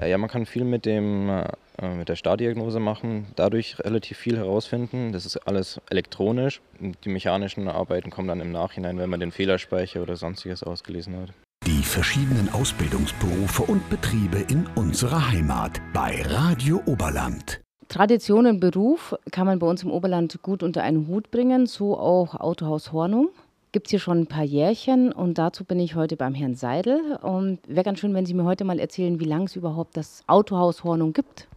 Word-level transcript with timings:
Äh, 0.00 0.10
ja, 0.10 0.18
man 0.18 0.30
kann 0.30 0.46
viel 0.46 0.64
mit, 0.64 0.86
dem, 0.86 1.28
äh, 1.28 1.94
mit 1.94 2.08
der 2.08 2.16
Stardiagnose 2.16 2.80
machen, 2.80 3.26
dadurch 3.36 3.78
relativ 3.80 4.18
viel 4.18 4.36
herausfinden. 4.36 5.12
Das 5.12 5.26
ist 5.26 5.36
alles 5.38 5.80
elektronisch. 5.90 6.60
Die 6.80 7.08
mechanischen 7.08 7.68
Arbeiten 7.68 8.10
kommen 8.10 8.28
dann 8.28 8.40
im 8.40 8.52
Nachhinein, 8.52 8.98
wenn 8.98 9.10
man 9.10 9.20
den 9.20 9.32
Fehlerspeicher 9.32 10.02
oder 10.02 10.16
sonstiges 10.16 10.62
ausgelesen 10.62 11.16
hat. 11.16 11.32
Die 11.66 11.82
verschiedenen 11.82 12.48
Ausbildungsberufe 12.50 13.62
und 13.62 13.88
Betriebe 13.90 14.38
in 14.48 14.66
unserer 14.74 15.30
Heimat 15.30 15.80
bei 15.92 16.22
Radio 16.22 16.80
Oberland. 16.86 17.60
Tradition 17.88 18.46
und 18.46 18.60
Beruf 18.60 19.14
kann 19.32 19.46
man 19.46 19.58
bei 19.58 19.66
uns 19.66 19.82
im 19.82 19.90
Oberland 19.90 20.40
gut 20.42 20.62
unter 20.62 20.82
einen 20.82 21.08
Hut 21.08 21.30
bringen, 21.30 21.66
so 21.66 21.98
auch 21.98 22.34
Autohaus 22.34 22.92
Hornung. 22.92 23.30
Gibt 23.70 23.88
es 23.88 23.90
hier 23.90 23.98
schon 23.98 24.20
ein 24.20 24.26
paar 24.26 24.44
Jährchen 24.44 25.12
und 25.12 25.36
dazu 25.36 25.62
bin 25.62 25.78
ich 25.78 25.94
heute 25.94 26.16
beim 26.16 26.34
Herrn 26.34 26.54
Seidel. 26.54 27.16
Und 27.20 27.58
wäre 27.68 27.84
ganz 27.84 27.98
schön, 27.98 28.14
wenn 28.14 28.24
Sie 28.24 28.32
mir 28.32 28.44
heute 28.44 28.64
mal 28.64 28.78
erzählen, 28.78 29.20
wie 29.20 29.26
lange 29.26 29.44
es 29.44 29.56
überhaupt 29.56 29.94
das 29.96 30.24
Autohaus 30.26 30.84
Hornung 30.84 31.12
gibt. 31.12 31.48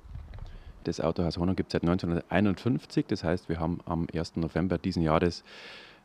Das 0.83 0.99
Autohaus 0.99 1.37
Hornung 1.37 1.55
gibt 1.55 1.69
es 1.69 1.73
seit 1.73 1.83
1951, 1.83 3.05
das 3.07 3.23
heißt, 3.23 3.47
wir 3.47 3.59
haben 3.59 3.79
am 3.85 4.07
1. 4.13 4.35
November 4.35 4.77
diesen 4.77 5.03
Jahres 5.03 5.43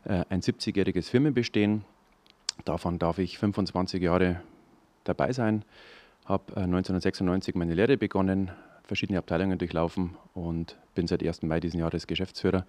äh, 0.05 0.23
ein 0.29 0.41
70-jähriges 0.41 1.09
Firmenbestehen. 1.09 1.83
Davon 2.63 2.99
darf 2.99 3.17
ich 3.17 3.37
25 3.37 4.01
Jahre 4.01 4.39
dabei 5.03 5.33
sein. 5.33 5.65
Habe 6.25 6.53
äh, 6.53 6.59
1996 6.59 7.55
meine 7.55 7.73
Lehre 7.73 7.97
begonnen, 7.97 8.51
verschiedene 8.83 9.19
Abteilungen 9.19 9.57
durchlaufen 9.57 10.15
und 10.33 10.77
bin 10.95 11.07
seit 11.07 11.21
1. 11.21 11.41
Mai 11.41 11.59
diesen 11.59 11.79
Jahres 11.81 12.07
Geschäftsführer 12.07 12.65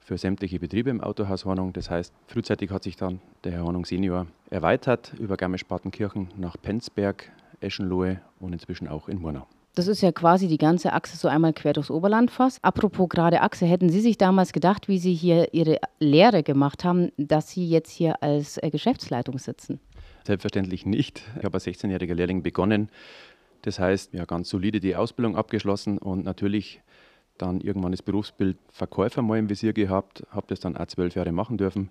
für 0.00 0.18
sämtliche 0.18 0.58
Betriebe 0.58 0.90
im 0.90 1.00
Autohaus 1.00 1.44
Hornung. 1.44 1.72
Das 1.72 1.90
heißt, 1.90 2.12
frühzeitig 2.26 2.70
hat 2.70 2.82
sich 2.82 2.96
dann 2.96 3.20
der 3.44 3.52
Herr 3.52 3.64
Hornung 3.64 3.84
Senior 3.84 4.26
erweitert 4.50 5.12
über 5.18 5.36
Garmisch-Partenkirchen 5.36 6.28
nach 6.36 6.56
Penzberg, 6.60 7.30
Eschenlohe 7.60 8.20
und 8.40 8.52
inzwischen 8.52 8.88
auch 8.88 9.08
in 9.08 9.20
Murnau. 9.20 9.46
Das 9.76 9.86
ist 9.86 10.00
ja 10.00 10.10
quasi 10.10 10.48
die 10.48 10.58
ganze 10.58 10.92
Achse 10.92 11.16
so 11.16 11.28
einmal 11.28 11.52
quer 11.52 11.72
durchs 11.72 11.90
Oberland 11.90 12.30
fast. 12.30 12.58
Apropos 12.62 13.08
gerade 13.08 13.40
Achse, 13.40 13.66
hätten 13.66 13.88
Sie 13.88 14.00
sich 14.00 14.18
damals 14.18 14.52
gedacht, 14.52 14.88
wie 14.88 14.98
Sie 14.98 15.14
hier 15.14 15.54
Ihre 15.54 15.78
Lehre 16.00 16.42
gemacht 16.42 16.82
haben, 16.82 17.12
dass 17.16 17.50
Sie 17.50 17.68
jetzt 17.68 17.90
hier 17.90 18.20
als 18.22 18.58
äh, 18.58 18.70
Geschäftsleitung 18.70 19.38
sitzen? 19.38 19.78
Selbstverständlich 20.26 20.86
nicht. 20.86 21.22
Ich 21.38 21.44
habe 21.44 21.54
als 21.54 21.66
16-jähriger 21.66 22.14
Lehrling 22.14 22.42
begonnen 22.42 22.90
das 23.62 23.78
heißt, 23.78 24.14
ja, 24.14 24.24
ganz 24.24 24.48
solide 24.48 24.80
die 24.80 24.96
Ausbildung 24.96 25.36
abgeschlossen 25.36 25.98
und 25.98 26.24
natürlich 26.24 26.80
dann 27.42 27.60
irgendwann 27.60 27.92
das 27.92 28.02
Berufsbild 28.02 28.56
Verkäufer 28.70 29.22
mal 29.22 29.38
im 29.38 29.48
Visier 29.48 29.72
gehabt, 29.72 30.24
habe 30.30 30.46
das 30.48 30.60
dann 30.60 30.76
auch 30.76 30.86
zwölf 30.86 31.14
Jahre 31.14 31.32
machen 31.32 31.58
dürfen. 31.58 31.90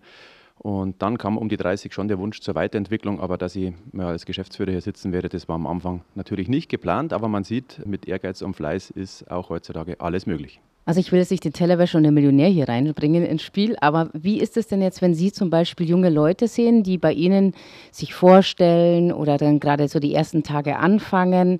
Und 0.60 1.02
dann 1.02 1.18
kam 1.18 1.38
um 1.38 1.48
die 1.48 1.56
30 1.56 1.94
schon 1.94 2.10
der 2.10 2.20
Wunsch 2.20 2.42
zur 2.42 2.54
Weiterentwicklung, 2.56 3.22
aber 3.22 3.38
dass 3.38 3.56
ich 3.56 3.74
ja, 3.94 4.08
als 4.10 4.26
Geschäftsführer 4.26 4.72
hier 4.72 4.82
sitzen 4.82 5.14
werde, 5.14 5.30
das 5.30 5.48
war 5.48 5.56
am 5.56 5.66
Anfang 5.66 6.02
natürlich 6.16 6.50
nicht 6.50 6.70
geplant, 6.70 7.14
aber 7.14 7.30
man 7.30 7.46
sieht, 7.46 7.82
mit 7.86 8.08
Ehrgeiz 8.08 8.42
und 8.42 8.56
Fleiß 8.56 8.90
ist 8.90 9.32
auch 9.32 9.50
heutzutage 9.50 10.02
alles 10.02 10.26
möglich. 10.26 10.60
Also 10.86 11.00
ich 11.00 11.12
will 11.12 11.20
jetzt 11.20 11.32
nicht 11.32 11.46
den 11.46 11.54
Tellerwäscher 11.54 11.98
und 12.00 12.04
den 12.04 12.14
Millionär 12.14 12.50
hier 12.50 12.68
reinbringen 12.68 13.24
ins 13.24 13.44
Spiel, 13.44 13.78
aber 13.80 14.10
wie 14.14 14.40
ist 14.40 14.58
es 14.58 14.68
denn 14.68 14.82
jetzt, 14.82 15.02
wenn 15.02 15.14
Sie 15.14 15.32
zum 15.32 15.50
Beispiel 15.50 15.88
junge 15.88 16.10
Leute 16.10 16.48
sehen, 16.48 16.84
die 16.84 16.98
bei 16.98 17.14
Ihnen 17.14 17.54
sich 17.92 18.14
vorstellen 18.14 19.14
oder 19.14 19.38
dann 19.38 19.60
gerade 19.60 19.88
so 19.88 20.00
die 20.00 20.14
ersten 20.14 20.44
Tage 20.44 20.78
anfangen? 20.78 21.60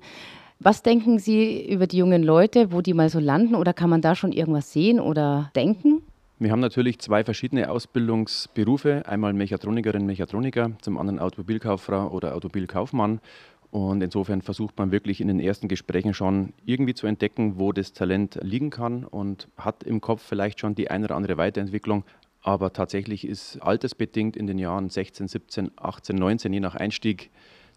Was 0.62 0.82
denken 0.82 1.18
Sie 1.18 1.66
über 1.72 1.86
die 1.86 1.96
jungen 1.96 2.22
Leute, 2.22 2.70
wo 2.70 2.82
die 2.82 2.92
mal 2.92 3.08
so 3.08 3.18
landen 3.18 3.54
oder 3.54 3.72
kann 3.72 3.88
man 3.88 4.02
da 4.02 4.14
schon 4.14 4.30
irgendwas 4.30 4.74
sehen 4.74 5.00
oder 5.00 5.50
denken? 5.56 6.02
Wir 6.38 6.50
haben 6.52 6.60
natürlich 6.60 6.98
zwei 6.98 7.24
verschiedene 7.24 7.70
Ausbildungsberufe, 7.70 9.04
einmal 9.06 9.32
Mechatronikerin, 9.32 10.04
Mechatroniker, 10.04 10.72
zum 10.82 10.98
anderen 10.98 11.18
Automobilkauffrau 11.18 12.10
oder 12.10 12.34
Automobilkaufmann. 12.34 13.20
Und 13.70 14.02
insofern 14.02 14.42
versucht 14.42 14.76
man 14.76 14.92
wirklich 14.92 15.22
in 15.22 15.28
den 15.28 15.40
ersten 15.40 15.66
Gesprächen 15.66 16.12
schon 16.12 16.52
irgendwie 16.66 16.92
zu 16.92 17.06
entdecken, 17.06 17.58
wo 17.58 17.72
das 17.72 17.94
Talent 17.94 18.38
liegen 18.42 18.68
kann 18.68 19.04
und 19.04 19.48
hat 19.56 19.82
im 19.82 20.02
Kopf 20.02 20.22
vielleicht 20.22 20.60
schon 20.60 20.74
die 20.74 20.90
eine 20.90 21.06
oder 21.06 21.16
andere 21.16 21.38
Weiterentwicklung. 21.38 22.04
Aber 22.42 22.74
tatsächlich 22.74 23.26
ist 23.26 23.62
altersbedingt 23.62 24.36
in 24.36 24.46
den 24.46 24.58
Jahren 24.58 24.90
16, 24.90 25.26
17, 25.26 25.70
18, 25.76 26.16
19, 26.16 26.52
je 26.52 26.60
nach 26.60 26.74
Einstieg 26.74 27.30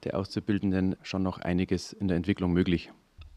der 0.05 0.17
Auszubildenden, 0.17 0.95
schon 1.01 1.23
noch 1.23 1.39
einiges 1.39 1.93
in 1.93 2.07
der 2.07 2.17
Entwicklung 2.17 2.53
möglich. 2.53 2.91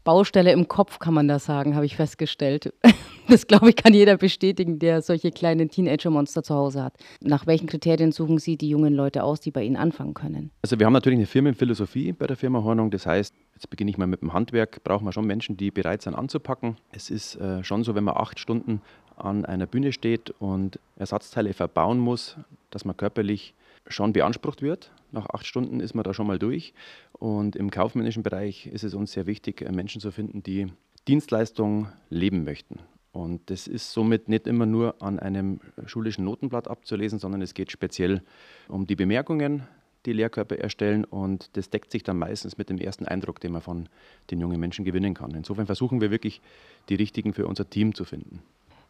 Baustelle 0.07 0.53
im 0.53 0.69
Kopf, 0.69 0.99
kann 0.99 1.13
man 1.13 1.27
da 1.27 1.37
sagen, 1.37 1.75
habe 1.75 1.85
ich 1.85 1.95
festgestellt. 1.95 2.73
Das, 3.29 3.45
glaube 3.45 3.67
ich, 3.67 3.75
kann 3.75 3.93
jeder 3.93 4.15
bestätigen, 4.15 4.79
der 4.79 5.01
solche 5.01 5.31
kleinen 5.31 5.67
Teenager-Monster 5.67 6.43
zu 6.43 6.55
Hause 6.55 6.81
hat. 6.81 6.93
Nach 7.19 7.45
welchen 7.45 7.67
Kriterien 7.67 8.13
suchen 8.13 8.37
Sie 8.37 8.55
die 8.55 8.69
jungen 8.69 8.93
Leute 8.93 9.21
aus, 9.23 9.41
die 9.41 9.51
bei 9.51 9.63
Ihnen 9.63 9.75
anfangen 9.75 10.13
können? 10.13 10.49
Also 10.61 10.79
wir 10.79 10.85
haben 10.85 10.93
natürlich 10.93 11.17
eine 11.17 11.25
Firmenphilosophie 11.25 12.13
bei 12.13 12.25
der 12.25 12.37
Firma 12.37 12.63
Hornung. 12.63 12.89
Das 12.89 13.05
heißt, 13.05 13.35
jetzt 13.53 13.69
beginne 13.69 13.91
ich 13.91 13.97
mal 13.97 14.07
mit 14.07 14.21
dem 14.21 14.31
Handwerk, 14.31 14.81
brauchen 14.85 15.03
wir 15.03 15.11
schon 15.11 15.27
Menschen, 15.27 15.57
die 15.57 15.71
bereit 15.71 16.03
sind 16.03 16.15
anzupacken. 16.15 16.77
Es 16.93 17.09
ist 17.09 17.35
äh, 17.35 17.65
schon 17.65 17.83
so, 17.83 17.95
wenn 17.95 18.05
man 18.05 18.15
acht 18.15 18.39
Stunden 18.39 18.81
an 19.17 19.43
einer 19.43 19.65
Bühne 19.65 19.91
steht 19.91 20.29
und 20.39 20.79
Ersatzteile 20.95 21.51
verbauen 21.51 21.99
muss, 21.99 22.37
dass 22.69 22.85
man 22.85 22.95
körperlich 22.95 23.55
schon 23.89 24.13
beansprucht 24.13 24.61
wird. 24.61 24.91
Nach 25.11 25.27
acht 25.29 25.45
Stunden 25.45 25.79
ist 25.79 25.93
man 25.93 26.03
da 26.03 26.13
schon 26.13 26.27
mal 26.27 26.39
durch. 26.39 26.73
Und 27.13 27.55
im 27.55 27.71
kaufmännischen 27.71 28.23
Bereich 28.23 28.67
ist 28.67 28.83
es 28.83 28.93
uns 28.93 29.11
sehr 29.11 29.25
wichtig, 29.25 29.61
äh, 29.61 29.71
Menschen 29.71 30.01
zu 30.01 30.11
finden, 30.11 30.43
die 30.43 30.67
Dienstleistung 31.07 31.87
leben 32.09 32.43
möchten. 32.43 32.79
Und 33.13 33.49
das 33.49 33.67
ist 33.67 33.93
somit 33.93 34.29
nicht 34.29 34.45
immer 34.45 34.65
nur 34.65 35.01
an 35.01 35.19
einem 35.19 35.59
schulischen 35.85 36.25
Notenblatt 36.25 36.67
abzulesen, 36.67 37.17
sondern 37.17 37.41
es 37.41 37.53
geht 37.53 37.71
speziell 37.71 38.21
um 38.67 38.85
die 38.85 38.95
Bemerkungen, 38.95 39.63
die 40.05 40.13
Lehrkörper 40.13 40.57
erstellen 40.57 41.03
und 41.03 41.57
das 41.57 41.69
deckt 41.69 41.91
sich 41.91 42.03
dann 42.03 42.17
meistens 42.17 42.57
mit 42.57 42.69
dem 42.69 42.77
ersten 42.77 43.05
Eindruck, 43.05 43.39
den 43.39 43.51
man 43.51 43.61
von 43.61 43.89
den 44.29 44.39
jungen 44.39 44.59
Menschen 44.59 44.85
gewinnen 44.85 45.13
kann. 45.13 45.31
Insofern 45.31 45.65
versuchen 45.65 45.99
wir 45.99 46.11
wirklich, 46.11 46.41
die 46.89 46.95
richtigen 46.95 47.33
für 47.33 47.47
unser 47.47 47.69
Team 47.69 47.95
zu 47.95 48.05
finden. 48.05 48.41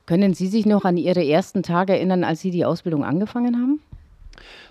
Können 0.06 0.34
Sie 0.34 0.48
sich 0.48 0.66
noch 0.66 0.86
an 0.86 0.96
Ihre 0.96 1.26
ersten 1.26 1.64
Tage 1.64 1.94
erinnern, 1.94 2.24
als 2.24 2.42
Sie 2.42 2.52
die 2.52 2.66
Ausbildung 2.66 3.04
angefangen 3.04 3.58
haben? 3.58 3.80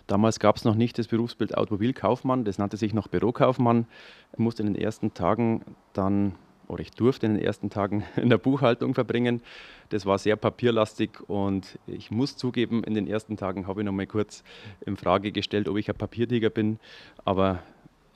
Damals 0.07 0.41
gab 0.41 0.57
es 0.57 0.65
noch 0.65 0.75
nicht 0.75 0.99
das 0.99 1.09
Berufsbild 1.09 1.57
Automobilkaufmann, 1.57 2.45
das 2.45 2.59
nannte 2.59 2.77
sich 2.77 2.95
noch 2.95 3.09
Bürokaufmann. 3.09 3.87
Ich 4.33 4.39
musste 4.39 4.63
in 4.63 4.73
den 4.73 4.83
ersten 4.83 5.15
Tagen 5.15 5.65
dann, 5.93 6.35
oder 6.69 6.81
ich 6.81 6.91
durfte 6.91 7.27
in 7.27 7.35
den 7.35 7.45
ersten 7.45 7.71
Tagen 7.71 8.05
in 8.17 8.31
der 8.31 8.39
Buchhaltung 8.39 8.95
verbringen. 8.95 9.43
Das 9.91 10.07
war 10.07 10.19
sehr 10.19 10.37
papierlastig 10.37 11.21
und 11.29 11.79
ich 11.87 12.11
muss 12.11 12.37
zugeben, 12.37 12.85
in 12.85 12.95
den 12.95 13.07
ersten 13.07 13.37
Tagen 13.37 13.67
habe 13.67 13.81
ich 13.81 13.85
noch 13.87 13.93
mal 13.93 14.07
kurz 14.07 14.43
in 14.85 14.97
Frage 14.97 15.33
gestellt, 15.33 15.69
ob 15.69 15.77
ich 15.77 15.89
ein 15.89 15.97
Papiertiger 15.97 16.51
bin. 16.51 16.79
Aber 17.25 17.63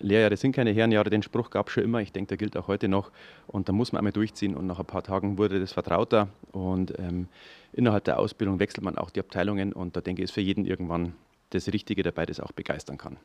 Lehrjahre 0.01 0.37
sind 0.37 0.53
keine 0.53 0.71
Herrenjahre, 0.71 1.11
den 1.11 1.23
Spruch 1.23 1.51
gab 1.51 1.69
es 1.69 1.75
schon 1.75 1.85
immer. 1.85 2.01
Ich 2.01 2.13
denke, 2.13 2.29
der 2.29 2.37
gilt 2.39 2.57
auch 2.57 2.69
heute 2.69 2.89
noch. 2.89 3.11
Und 3.47 3.69
da 3.69 3.73
muss 3.73 3.93
man 3.93 3.99
einmal 3.99 4.13
durchziehen. 4.13 4.57
Und 4.57 4.67
nach 4.67 4.79
ein 4.79 4.87
paar 4.87 5.03
Tagen 5.03 5.39
wurde 5.39 5.61
das 5.61 5.73
vertrauter. 5.73 6.29
Und 6.53 6.99
ähm, 6.99 7.29
innerhalb 7.73 8.05
der 8.05 8.19
Ausbildung 8.19 8.59
wechselt 8.59 8.83
man 8.83 8.97
auch 8.97 9.11
die 9.11 9.21
Abteilungen. 9.21 9.73
Und 9.73 9.97
da 9.97 10.01
denke 10.01 10.23
ich, 10.23 10.25
ist 10.25 10.33
für 10.33 10.41
jeden 10.41 10.65
irgendwann 10.65 11.15
das 11.51 11.73
Richtige 11.73 12.03
dabei, 12.03 12.27
das 12.27 12.41
auch 12.41 12.53
begeistern 12.53 12.99
kann. 12.99 13.19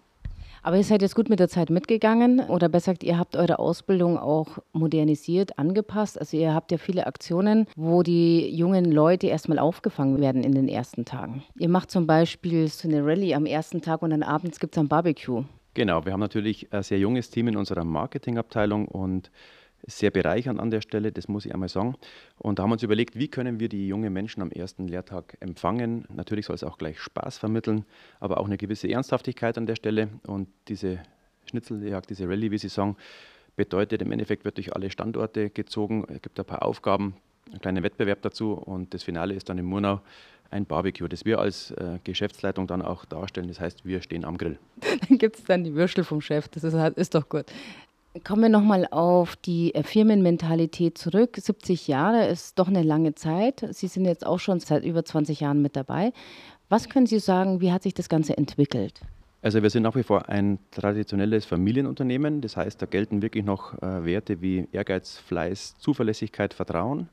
Aber 0.66 0.78
ihr 0.78 0.84
seid 0.84 1.04
jetzt 1.04 1.14
gut 1.14 1.30
mit 1.30 1.40
der 1.40 1.48
Zeit 1.48 1.70
mitgegangen 1.70 2.40
oder 2.40 2.70
besser 2.70 2.94
gesagt, 2.94 3.04
ihr 3.04 3.20
habt 3.20 3.36
eure 3.36 3.60
Ausbildung 3.60 4.18
auch 4.18 4.58
modernisiert, 4.74 5.60
angepasst. 5.60 6.20
Also 6.20 6.38
ihr 6.38 6.56
habt 6.56 6.72
ja 6.72 6.80
viele 6.80 7.06
Aktionen, 7.06 7.68
wo 7.76 8.02
die 8.02 8.50
jungen 8.50 8.92
Leute 8.92 9.28
erstmal 9.28 9.60
aufgefangen 9.60 10.20
werden 10.22 10.44
in 10.44 10.54
den 10.54 10.68
ersten 10.68 11.06
Tagen. 11.06 11.44
Ihr 11.60 11.70
macht 11.70 11.92
zum 11.92 12.08
Beispiel 12.08 12.68
so 12.68 12.88
eine 12.88 13.06
Rallye 13.06 13.36
am 13.36 13.46
ersten 13.46 13.84
Tag 13.84 14.02
und 14.02 14.10
dann 14.10 14.24
abends 14.24 14.60
gibt 14.60 14.76
es 14.76 14.80
ein 14.80 14.88
Barbecue. 14.88 15.44
Genau, 15.76 16.04
wir 16.04 16.14
haben 16.14 16.20
natürlich 16.20 16.74
ein 16.74 16.82
sehr 16.82 16.98
junges 16.98 17.30
Team 17.30 17.50
in 17.50 17.58
unserer 17.58 17.84
Marketingabteilung 17.84 18.88
und 18.88 19.30
sehr 19.88 20.12
bereichernd 20.12 20.60
an 20.60 20.72
der 20.72 20.82
Stelle, 20.82 21.12
das 21.12 21.28
muss 21.28 21.46
ich 21.46 21.54
einmal 21.54 21.70
sagen. 21.70 21.96
Und 22.38 22.60
da 22.60 22.64
haben 22.64 22.70
wir 22.70 22.74
uns 22.74 22.84
überlegt, 22.84 23.18
wie 23.18 23.28
können 23.28 23.60
wir 23.60 23.70
die 23.70 23.88
jungen 23.88 24.12
Menschen 24.12 24.42
am 24.42 24.52
ersten 24.52 24.88
Lehrtag 24.88 25.38
empfangen. 25.40 26.06
Natürlich 26.14 26.46
soll 26.46 26.56
es 26.56 26.64
auch 26.64 26.78
gleich 26.78 27.00
Spaß 27.00 27.38
vermitteln, 27.38 27.86
aber 28.20 28.40
auch 28.40 28.46
eine 28.46 28.58
gewisse 28.58 28.90
Ernsthaftigkeit 28.90 29.58
an 29.58 29.66
der 29.66 29.76
Stelle. 29.76 30.10
Und 30.26 30.48
diese 30.68 31.00
Schnitzeljagd, 31.46 32.10
diese 32.10 32.28
Rallye, 32.28 32.52
wie 32.52 32.58
Sie 32.58 32.70
sagen, 32.70 32.98
bedeutet 33.56 34.02
im 34.02 34.12
Endeffekt 34.12 34.46
wird 34.46 34.58
durch 34.58 34.76
alle 34.76 34.90
Standorte 34.90 35.50
gezogen. 35.50 36.06
Es 36.10 36.22
gibt 36.22 36.40
ein 36.40 36.46
paar 36.46 36.64
Aufgaben, 36.64 37.16
einen 37.50 37.62
kleinen 37.62 37.84
Wettbewerb 37.84 38.22
dazu 38.22 38.54
und 38.54 38.94
das 38.94 39.04
Finale 39.04 39.34
ist 39.34 39.50
dann 39.50 39.58
in 39.58 39.66
Murnau 39.66 40.02
ein 40.52 40.66
Barbecue, 40.66 41.08
das 41.08 41.26
wir 41.26 41.40
als 41.40 41.72
äh, 41.72 42.00
Geschäftsleitung 42.04 42.68
dann 42.68 42.82
auch 42.82 43.06
darstellen. 43.06 43.48
Das 43.48 43.60
heißt, 43.60 43.86
wir 43.86 44.02
stehen 44.02 44.26
am 44.26 44.38
Grill. 44.38 44.60
Dann 45.10 45.18
gibt 45.18 45.38
es 45.38 45.44
dann 45.44 45.64
die 45.64 45.74
Würstel 45.74 46.04
vom 46.04 46.22
Chef, 46.22 46.48
das 46.50 46.64
ist, 46.64 46.76
ist 46.98 47.16
doch 47.16 47.28
gut. 47.28 47.46
Kommen 48.24 48.44
wir 48.44 48.50
nochmal 48.50 48.88
auf 48.92 49.36
die 49.36 49.76
äh, 49.76 49.84
Firmenmentalität 49.84 50.98
zurück. 50.98 51.38
70 51.38 51.88
Jahre 51.88 52.28
ist 52.28 52.58
doch 52.58 52.70
eine 52.70 52.82
lange 52.82 53.14
Zeit. 53.16 53.68
Sie 53.72 53.88
sind 53.88 54.06
jetzt 54.06 54.26
auch 54.26 54.40
schon 54.40 54.60
seit 54.62 54.86
über 54.86 55.04
20 55.04 55.42
Jahren 55.42 55.62
mit 55.62 55.76
dabei. 55.76 56.14
Was 56.70 56.88
können 56.88 57.08
Sie 57.08 57.20
sagen, 57.20 57.60
wie 57.60 57.72
hat 57.74 57.84
sich 57.84 57.94
das 57.94 58.08
Ganze 58.08 58.38
entwickelt? 58.38 59.02
Also 59.42 59.62
wir 59.62 59.70
sind 59.70 59.84
nach 59.84 59.96
wie 59.96 60.04
vor 60.04 60.30
ein 60.30 60.60
traditionelles 60.72 61.46
Familienunternehmen. 61.46 62.40
Das 62.42 62.56
heißt, 62.56 62.82
da 62.82 62.86
gelten 62.86 63.22
wirklich 63.22 63.44
noch 63.44 63.74
äh, 63.82 64.06
Werte 64.06 64.42
wie 64.42 64.68
Ehrgeiz, 64.72 65.18
Fleiß, 65.18 65.76
Zuverlässigkeit, 65.78 66.54
Vertrauen. 66.54 67.10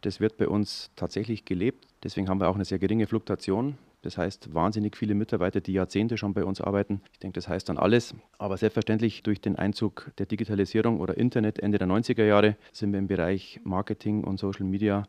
Das 0.00 0.18
wird 0.18 0.36
bei 0.38 0.48
uns 0.48 0.90
tatsächlich 0.96 1.44
gelebt. 1.44 1.86
Deswegen 2.02 2.28
haben 2.28 2.40
wir 2.40 2.48
auch 2.48 2.56
eine 2.56 2.64
sehr 2.64 2.80
geringe 2.80 3.06
Fluktuation 3.06 3.78
Das 4.02 4.18
heißt, 4.18 4.52
wahnsinnig 4.52 4.96
viele 4.96 5.14
Mitarbeiter, 5.14 5.60
die 5.60 5.72
Jahrzehnte 5.72 6.16
schon 6.18 6.34
bei 6.34 6.44
uns 6.44 6.60
arbeiten. 6.60 7.00
Ich 7.12 7.20
denke, 7.20 7.34
das 7.34 7.48
heißt 7.48 7.68
dann 7.68 7.78
alles. 7.78 8.14
Aber 8.36 8.56
selbstverständlich 8.56 9.22
durch 9.22 9.40
den 9.40 9.56
Einzug 9.56 10.10
der 10.18 10.26
Digitalisierung 10.26 11.00
oder 11.00 11.16
Internet 11.16 11.60
Ende 11.60 11.78
der 11.78 11.86
90er 11.86 12.24
Jahre 12.24 12.56
sind 12.72 12.92
wir 12.92 12.98
im 12.98 13.06
Bereich 13.06 13.60
Marketing 13.62 14.24
und 14.24 14.38
Social 14.38 14.66
Media 14.66 15.04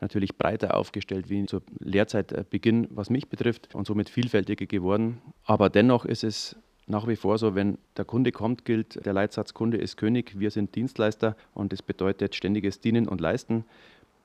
natürlich 0.00 0.36
breiter 0.36 0.76
aufgestellt 0.76 1.28
wie 1.28 1.44
zur 1.46 1.62
Lehrzeitbeginn, 1.80 2.88
was 2.90 3.10
mich 3.10 3.28
betrifft, 3.28 3.74
und 3.74 3.86
somit 3.86 4.10
vielfältiger 4.10 4.66
geworden. 4.66 5.20
Aber 5.44 5.68
dennoch 5.68 6.04
ist 6.04 6.22
es 6.22 6.56
nach 6.86 7.08
wie 7.08 7.16
vor 7.16 7.38
so, 7.38 7.54
wenn 7.56 7.78
der 7.96 8.04
Kunde 8.04 8.30
kommt, 8.30 8.64
gilt 8.64 9.04
der 9.04 9.12
Leitsatz 9.12 9.54
Kunde 9.54 9.76
ist 9.76 9.96
König, 9.96 10.38
wir 10.38 10.52
sind 10.52 10.74
Dienstleister 10.76 11.36
und 11.52 11.72
das 11.72 11.82
bedeutet 11.82 12.36
ständiges 12.36 12.80
Dienen 12.80 13.08
und 13.08 13.20
Leisten. 13.20 13.64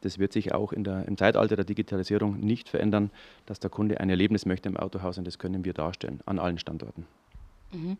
Das 0.01 0.19
wird 0.19 0.33
sich 0.33 0.53
auch 0.53 0.73
der, 0.75 1.07
im 1.07 1.17
Zeitalter 1.17 1.55
der 1.55 1.65
Digitalisierung 1.65 2.39
nicht 2.39 2.69
verändern, 2.69 3.11
dass 3.45 3.59
der 3.59 3.69
Kunde 3.69 3.99
ein 3.99 4.09
Erlebnis 4.09 4.45
möchte 4.45 4.67
im 4.67 4.77
Autohaus 4.77 5.17
und 5.17 5.25
das 5.25 5.39
können 5.39 5.63
wir 5.63 5.73
darstellen 5.73 6.19
an 6.25 6.39
allen 6.39 6.57
Standorten. 6.57 7.05
Mhm. 7.71 7.97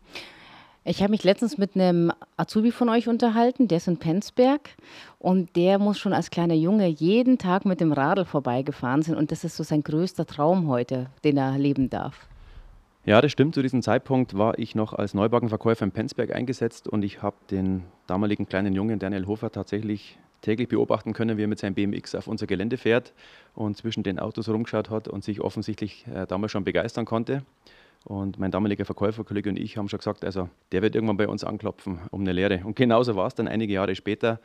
Ich 0.84 1.00
habe 1.00 1.12
mich 1.12 1.22
letztens 1.22 1.58
mit 1.58 1.76
einem 1.76 2.10
Azubi 2.36 2.72
von 2.72 2.88
euch 2.88 3.06
unterhalten, 3.06 3.68
der 3.68 3.76
ist 3.76 3.86
in 3.86 3.98
Penzberg 3.98 4.70
und 5.20 5.54
der 5.54 5.78
muss 5.78 5.96
schon 5.96 6.12
als 6.12 6.30
kleiner 6.30 6.54
Junge 6.54 6.88
jeden 6.88 7.38
Tag 7.38 7.64
mit 7.64 7.80
dem 7.80 7.92
Radl 7.92 8.24
vorbeigefahren 8.24 9.02
sein 9.02 9.14
und 9.14 9.30
das 9.30 9.44
ist 9.44 9.56
so 9.56 9.62
sein 9.62 9.84
größter 9.84 10.26
Traum 10.26 10.66
heute, 10.66 11.06
den 11.22 11.36
er 11.36 11.56
leben 11.56 11.88
darf. 11.88 12.26
Ja, 13.04 13.20
das 13.20 13.30
stimmt. 13.30 13.54
Zu 13.54 13.62
diesem 13.62 13.82
Zeitpunkt 13.82 14.36
war 14.36 14.58
ich 14.58 14.74
noch 14.74 14.92
als 14.92 15.14
Neuwagenverkäufer 15.14 15.84
in 15.84 15.92
Penzberg 15.92 16.34
eingesetzt 16.34 16.88
und 16.88 17.04
ich 17.04 17.22
habe 17.22 17.36
den 17.50 17.84
damaligen 18.08 18.48
kleinen 18.48 18.74
Jungen 18.74 18.98
Daniel 18.98 19.26
Hofer 19.26 19.52
tatsächlich 19.52 20.18
täglich 20.42 20.68
beobachten 20.68 21.14
können, 21.14 21.38
wie 21.38 21.44
er 21.44 21.48
mit 21.48 21.58
seinem 21.58 21.74
BMX 21.74 22.14
auf 22.14 22.26
unser 22.26 22.46
Gelände 22.46 22.76
fährt 22.76 23.14
und 23.54 23.76
zwischen 23.76 24.02
den 24.02 24.18
Autos 24.18 24.48
rumgeschaut 24.48 24.90
hat 24.90 25.08
und 25.08 25.24
sich 25.24 25.40
offensichtlich 25.40 26.06
äh, 26.14 26.26
damals 26.26 26.52
schon 26.52 26.64
begeistern 26.64 27.06
konnte. 27.06 27.42
Und 28.04 28.38
mein 28.38 28.50
damaliger 28.50 28.84
Verkäuferkollege 28.84 29.48
und 29.48 29.58
ich 29.58 29.78
haben 29.78 29.88
schon 29.88 29.98
gesagt, 29.98 30.24
also 30.24 30.50
der 30.72 30.82
wird 30.82 30.94
irgendwann 30.94 31.16
bei 31.16 31.28
uns 31.28 31.44
anklopfen 31.44 32.00
um 32.10 32.20
eine 32.20 32.32
Lehre. 32.32 32.62
Und 32.64 32.76
genauso 32.76 33.16
war 33.16 33.28
es 33.28 33.34
dann 33.34 33.48
einige 33.48 33.72
Jahre 33.72 33.94
später 33.94 34.40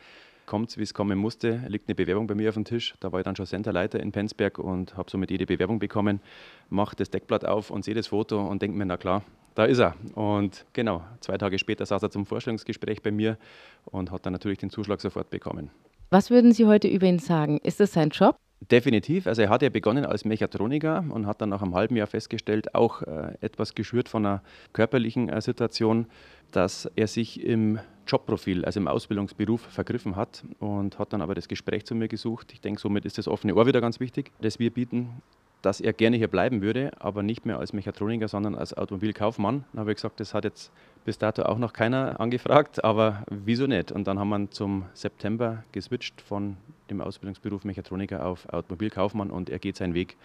kommt 0.47 0.69
es, 0.69 0.77
wie 0.77 0.83
es 0.83 0.93
kommen 0.95 1.19
musste, 1.19 1.61
liegt 1.67 1.87
eine 1.87 1.93
Bewerbung 1.95 2.25
bei 2.25 2.33
mir 2.33 2.49
auf 2.49 2.55
dem 2.55 2.65
Tisch. 2.65 2.95
Da 3.01 3.11
war 3.11 3.19
ich 3.19 3.25
dann 3.25 3.35
schon 3.35 3.45
Centerleiter 3.45 3.99
in 3.99 4.11
Penzberg 4.11 4.57
und 4.57 4.97
habe 4.97 5.11
somit 5.11 5.29
jede 5.29 5.45
Bewerbung 5.45 5.77
bekommen, 5.77 6.21
mache 6.69 6.95
das 6.95 7.11
Deckblatt 7.11 7.45
auf 7.45 7.69
und 7.69 7.83
sehe 7.83 7.93
das 7.93 8.07
Foto 8.07 8.41
und 8.47 8.61
denke 8.61 8.77
mir, 8.77 8.85
na 8.85 8.97
klar, 8.97 9.23
da 9.53 9.65
ist 9.65 9.79
er. 9.79 9.95
Und 10.15 10.65
genau, 10.73 11.03
zwei 11.19 11.37
Tage 11.37 11.59
später 11.59 11.85
saß 11.85 12.01
er 12.01 12.09
zum 12.09 12.25
Vorstellungsgespräch 12.25 13.01
bei 13.01 13.11
mir 13.11 13.37
und 13.85 14.09
hat 14.09 14.25
dann 14.25 14.33
natürlich 14.33 14.57
den 14.57 14.69
Zuschlag 14.69 15.01
sofort 15.01 15.29
bekommen. 15.29 15.69
Was 16.09 16.29
würden 16.29 16.53
Sie 16.53 16.65
heute 16.65 16.87
über 16.87 17.05
ihn 17.05 17.19
sagen? 17.19 17.57
Ist 17.63 17.81
das 17.81 17.91
sein 17.91 18.09
Job? 18.09 18.37
Definitiv. 18.71 19.27
Also 19.27 19.41
er 19.41 19.49
hat 19.49 19.61
ja 19.61 19.69
begonnen 19.69 20.05
als 20.05 20.23
Mechatroniker 20.23 21.03
und 21.09 21.27
hat 21.27 21.41
dann 21.41 21.49
nach 21.49 21.61
einem 21.61 21.75
halben 21.75 21.97
Jahr 21.97 22.07
festgestellt, 22.07 22.73
auch 22.73 23.01
äh, 23.01 23.33
etwas 23.41 23.75
geschürt 23.75 24.07
von 24.07 24.25
einer 24.25 24.41
körperlichen 24.71 25.27
äh, 25.27 25.41
Situation, 25.41 26.07
dass 26.51 26.89
er 26.95 27.07
sich 27.07 27.43
im 27.43 27.79
Jobprofil, 28.07 28.63
also 28.63 28.79
im 28.79 28.87
Ausbildungsberuf 28.87 29.61
vergriffen 29.61 30.15
hat 30.15 30.45
und 30.59 30.97
hat 30.97 31.11
dann 31.11 31.21
aber 31.21 31.35
das 31.35 31.49
Gespräch 31.49 31.85
zu 31.85 31.93
mir 31.93 32.07
gesucht. 32.07 32.53
Ich 32.53 32.61
denke, 32.61 32.79
somit 32.79 33.05
ist 33.05 33.17
das 33.17 33.27
offene 33.27 33.53
Ohr 33.53 33.67
wieder 33.67 33.81
ganz 33.81 33.99
wichtig, 33.99 34.31
das 34.39 34.59
wir 34.59 34.71
bieten, 34.71 35.21
dass 35.61 35.81
er 35.81 35.93
gerne 35.93 36.17
hier 36.17 36.27
bleiben 36.27 36.61
würde, 36.61 36.91
aber 36.99 37.23
nicht 37.23 37.45
mehr 37.45 37.59
als 37.59 37.73
Mechatroniker, 37.73 38.27
sondern 38.27 38.55
als 38.55 38.75
Automobilkaufmann. 38.75 39.65
Dann 39.71 39.79
habe 39.79 39.91
ich 39.91 39.97
gesagt, 39.97 40.19
das 40.19 40.33
hat 40.33 40.43
jetzt 40.43 40.71
bis 41.05 41.17
dato 41.17 41.43
auch 41.43 41.57
noch 41.57 41.73
keiner 41.73 42.19
angefragt, 42.19 42.83
aber 42.83 43.23
wieso 43.29 43.67
nicht? 43.67 43.91
Und 43.91 44.07
dann 44.07 44.19
haben 44.19 44.29
wir 44.29 44.51
zum 44.51 44.85
September 44.93 45.63
geswitcht 45.71 46.21
von 46.21 46.57
dem 46.89 47.01
Ausbildungsberuf 47.01 47.63
Mechatroniker 47.63 48.25
auf 48.25 48.47
Automobilkaufmann 48.49 49.31
und 49.31 49.49
er 49.49 49.59
geht 49.59 49.77
seinen 49.77 49.93
Weg 49.93 50.17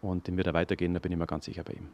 und 0.00 0.26
den 0.26 0.36
wird 0.36 0.46
er 0.46 0.54
weitergehen, 0.54 0.92
da 0.94 1.00
bin 1.00 1.12
ich 1.12 1.18
mir 1.18 1.26
ganz 1.26 1.46
sicher 1.46 1.64
bei 1.64 1.74
ihm. 1.74 1.88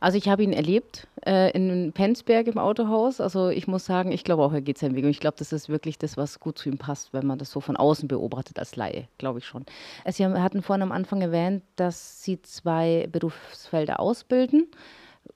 Also 0.00 0.18
ich 0.18 0.28
habe 0.28 0.42
ihn 0.42 0.52
erlebt 0.52 1.06
äh, 1.26 1.50
in 1.52 1.92
Penzberg 1.92 2.46
im 2.46 2.58
Autohaus. 2.58 3.20
Also 3.20 3.48
ich 3.48 3.66
muss 3.66 3.86
sagen, 3.86 4.12
ich 4.12 4.22
glaube 4.22 4.42
auch, 4.42 4.52
er 4.52 4.60
geht 4.60 4.78
seinen 4.78 4.94
Weg. 4.94 5.04
Und 5.04 5.10
ich 5.10 5.20
glaube, 5.20 5.36
das 5.38 5.52
ist 5.52 5.68
wirklich 5.68 5.98
das, 5.98 6.16
was 6.16 6.40
gut 6.40 6.58
zu 6.58 6.68
ihm 6.68 6.78
passt, 6.78 7.12
wenn 7.14 7.26
man 7.26 7.38
das 7.38 7.50
so 7.50 7.60
von 7.60 7.76
außen 7.76 8.06
beobachtet 8.06 8.58
als 8.58 8.76
Laie, 8.76 9.08
glaube 9.18 9.38
ich 9.38 9.46
schon. 9.46 9.64
Also 10.04 10.16
Sie 10.16 10.40
hatten 10.40 10.62
vorhin 10.62 10.82
am 10.82 10.92
Anfang 10.92 11.22
erwähnt, 11.22 11.62
dass 11.76 12.22
Sie 12.22 12.42
zwei 12.42 13.08
Berufsfelder 13.10 13.98
ausbilden. 13.98 14.66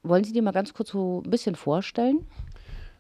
Wollen 0.03 0.25
Sie 0.25 0.33
die 0.33 0.43
mal 0.43 0.53
ganz 0.53 0.75
kurz 0.75 0.91
so 0.91 1.23
ein 1.25 1.31
bisschen 1.31 1.55
vorstellen? 1.55 2.27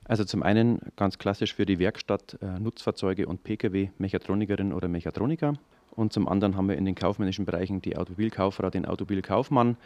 Also 0.04 0.24
zum 0.24 0.42
einen 0.42 0.80
ganz 0.96 1.18
klassisch 1.18 1.54
für 1.54 1.66
die 1.66 1.78
Werkstatt 1.78 2.38
äh, 2.40 2.58
Nutzfahrzeuge 2.58 3.26
und 3.26 3.44
Pkw 3.44 3.90
Mechatronikerin 3.98 4.72
oder 4.72 4.88
Mechatroniker. 4.88 5.52
Und 5.98 6.12
zum 6.12 6.28
anderen 6.28 6.56
haben 6.56 6.68
wir 6.68 6.76
in 6.76 6.84
den 6.84 6.94
kaufmännischen 6.94 7.44
Bereichen 7.44 7.82
die 7.82 7.96
Automobilkauffrau, 7.96 8.70
den 8.70 8.86
Automobilkaufmann. 8.86 9.76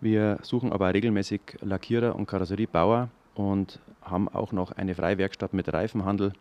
Wir 0.00 0.38
suchen 0.40 0.72
aber 0.72 0.94
regelmäßig 0.94 1.42
Lackierer 1.60 2.16
und 2.16 2.24
Karosseriebauer 2.24 3.10
und 3.34 3.78
haben 4.00 4.30
auch 4.30 4.52
noch 4.52 4.72
eine 4.72 4.94
Freiwerkstatt 4.94 5.52
mit 5.52 5.70
Reifenhandel. 5.70 6.32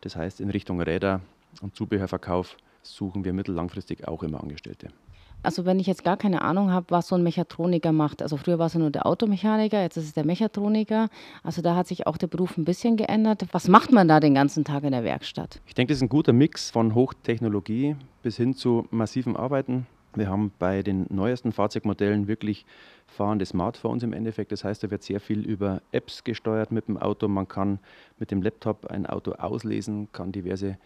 Das 0.00 0.16
heißt, 0.16 0.40
in 0.40 0.48
Richtung 0.48 0.80
Räder 0.80 1.20
und 1.60 1.76
Zubehörverkauf 1.76 2.56
suchen 2.82 3.22
wir 3.22 3.34
mittellangfristig 3.34 4.08
auch 4.08 4.22
immer 4.22 4.42
Angestellte. 4.42 4.88
Also 5.42 5.64
wenn 5.64 5.80
ich 5.80 5.86
jetzt 5.86 6.04
gar 6.04 6.16
keine 6.16 6.42
Ahnung 6.42 6.70
habe, 6.70 6.86
was 6.90 7.08
so 7.08 7.14
ein 7.16 7.22
Mechatroniker 7.22 7.92
macht. 7.92 8.22
Also 8.22 8.36
früher 8.36 8.58
war 8.58 8.66
es 8.66 8.74
nur 8.74 8.90
der 8.90 9.06
Automechaniker, 9.06 9.80
jetzt 9.80 9.96
ist 9.96 10.04
es 10.04 10.12
der 10.12 10.26
Mechatroniker. 10.26 11.08
Also 11.42 11.62
da 11.62 11.74
hat 11.74 11.86
sich 11.86 12.06
auch 12.06 12.18
der 12.18 12.26
Beruf 12.26 12.58
ein 12.58 12.64
bisschen 12.64 12.96
geändert. 12.96 13.46
Was 13.52 13.68
macht 13.68 13.90
man 13.90 14.06
da 14.06 14.20
den 14.20 14.34
ganzen 14.34 14.64
Tag 14.64 14.84
in 14.84 14.92
der 14.92 15.04
Werkstatt? 15.04 15.60
Ich 15.66 15.74
denke, 15.74 15.92
das 15.92 15.98
ist 15.98 16.02
ein 16.02 16.08
guter 16.10 16.32
Mix 16.32 16.70
von 16.70 16.94
Hochtechnologie 16.94 17.96
bis 18.22 18.36
hin 18.36 18.54
zu 18.54 18.86
massivem 18.90 19.34
Arbeiten. 19.34 19.86
Wir 20.14 20.28
haben 20.28 20.52
bei 20.58 20.82
den 20.82 21.06
neuesten 21.08 21.52
Fahrzeugmodellen 21.52 22.26
wirklich 22.26 22.66
fahrende 23.06 23.46
Smartphones 23.46 24.02
im 24.02 24.12
Endeffekt. 24.12 24.52
Das 24.52 24.64
heißt, 24.64 24.82
da 24.82 24.90
wird 24.90 25.04
sehr 25.04 25.20
viel 25.20 25.46
über 25.46 25.82
Apps 25.92 26.24
gesteuert 26.24 26.72
mit 26.72 26.88
dem 26.88 26.98
Auto. 26.98 27.28
Man 27.28 27.46
kann 27.46 27.78
mit 28.18 28.30
dem 28.30 28.42
Laptop 28.42 28.86
ein 28.86 29.06
Auto 29.06 29.32
auslesen, 29.32 30.08
kann 30.12 30.32
diverse 30.32 30.78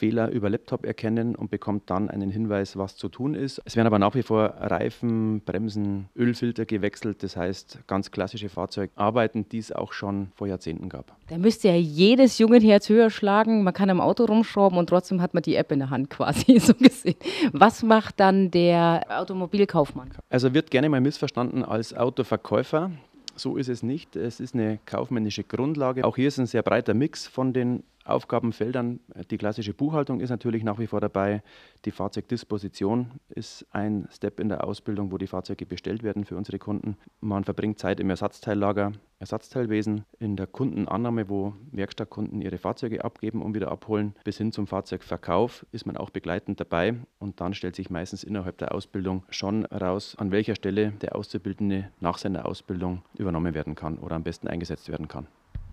Fehler 0.00 0.30
über 0.30 0.48
Laptop 0.48 0.86
erkennen 0.86 1.34
und 1.36 1.50
bekommt 1.50 1.90
dann 1.90 2.08
einen 2.08 2.30
Hinweis, 2.30 2.78
was 2.78 2.96
zu 2.96 3.10
tun 3.10 3.34
ist. 3.34 3.60
Es 3.66 3.76
werden 3.76 3.86
aber 3.86 3.98
nach 3.98 4.14
wie 4.14 4.22
vor 4.22 4.54
Reifen, 4.58 5.42
Bremsen, 5.42 6.08
Ölfilter 6.16 6.64
gewechselt. 6.64 7.22
Das 7.22 7.36
heißt, 7.36 7.80
ganz 7.86 8.10
klassische 8.10 8.48
Fahrzeugarbeiten, 8.48 9.46
die 9.50 9.58
es 9.58 9.72
auch 9.72 9.92
schon 9.92 10.32
vor 10.34 10.46
Jahrzehnten 10.46 10.88
gab. 10.88 11.14
Da 11.28 11.36
müsste 11.36 11.68
ja 11.68 11.74
jedes 11.74 12.38
Jungenherz 12.38 12.88
höher 12.88 13.10
schlagen. 13.10 13.62
Man 13.62 13.74
kann 13.74 13.90
am 13.90 14.00
Auto 14.00 14.24
rumschrauben 14.24 14.78
und 14.78 14.88
trotzdem 14.88 15.20
hat 15.20 15.34
man 15.34 15.42
die 15.42 15.54
App 15.54 15.70
in 15.70 15.80
der 15.80 15.90
Hand 15.90 16.08
quasi, 16.16 16.58
so 16.58 16.72
gesehen. 16.72 17.16
Was 17.52 17.82
macht 17.82 18.18
dann 18.20 18.50
der 18.50 19.04
Automobilkaufmann? 19.10 20.12
Also 20.30 20.54
wird 20.54 20.70
gerne 20.70 20.88
mal 20.88 21.02
missverstanden 21.02 21.62
als 21.62 21.94
Autoverkäufer. 21.94 22.90
So 23.36 23.58
ist 23.58 23.68
es 23.68 23.82
nicht. 23.82 24.16
Es 24.16 24.40
ist 24.40 24.54
eine 24.54 24.78
kaufmännische 24.86 25.44
Grundlage. 25.44 26.04
Auch 26.04 26.16
hier 26.16 26.28
ist 26.28 26.38
ein 26.38 26.46
sehr 26.46 26.62
breiter 26.62 26.94
Mix 26.94 27.26
von 27.26 27.52
den 27.52 27.82
Aufgabenfeldern. 28.04 29.00
Die 29.30 29.38
klassische 29.38 29.74
Buchhaltung 29.74 30.20
ist 30.20 30.30
natürlich 30.30 30.64
nach 30.64 30.78
wie 30.78 30.86
vor 30.86 31.00
dabei. 31.00 31.42
Die 31.84 31.90
Fahrzeugdisposition 31.90 33.10
ist 33.28 33.66
ein 33.70 34.08
Step 34.10 34.40
in 34.40 34.48
der 34.48 34.64
Ausbildung, 34.64 35.12
wo 35.12 35.18
die 35.18 35.26
Fahrzeuge 35.26 35.66
bestellt 35.66 36.02
werden 36.02 36.24
für 36.24 36.36
unsere 36.36 36.58
Kunden. 36.58 36.96
Man 37.20 37.44
verbringt 37.44 37.78
Zeit 37.78 38.00
im 38.00 38.10
Ersatzteillager, 38.10 38.92
Ersatzteilwesen, 39.18 40.06
in 40.18 40.36
der 40.36 40.46
Kundenannahme, 40.46 41.28
wo 41.28 41.54
Werkstattkunden 41.72 42.40
ihre 42.40 42.56
Fahrzeuge 42.56 43.04
abgeben 43.04 43.42
und 43.42 43.54
wieder 43.54 43.70
abholen, 43.70 44.14
bis 44.24 44.38
hin 44.38 44.50
zum 44.50 44.66
Fahrzeugverkauf 44.66 45.66
ist 45.72 45.84
man 45.84 45.98
auch 45.98 46.10
begleitend 46.10 46.58
dabei. 46.58 46.94
Und 47.18 47.40
dann 47.40 47.52
stellt 47.52 47.76
sich 47.76 47.90
meistens 47.90 48.24
innerhalb 48.24 48.56
der 48.58 48.74
Ausbildung 48.74 49.24
schon 49.28 49.66
raus, 49.66 50.16
an 50.18 50.30
welcher 50.30 50.54
Stelle 50.54 50.92
der 51.02 51.16
Auszubildende 51.16 51.90
nach 52.00 52.16
seiner 52.16 52.46
Ausbildung 52.46 53.02
übernommen 53.18 53.54
werden 53.54 53.74
kann 53.74 53.98
oder 53.98 54.16
am 54.16 54.22
besten 54.22 54.48
eingesetzt 54.48 54.88
werden 54.88 55.06
kann. 55.06 55.26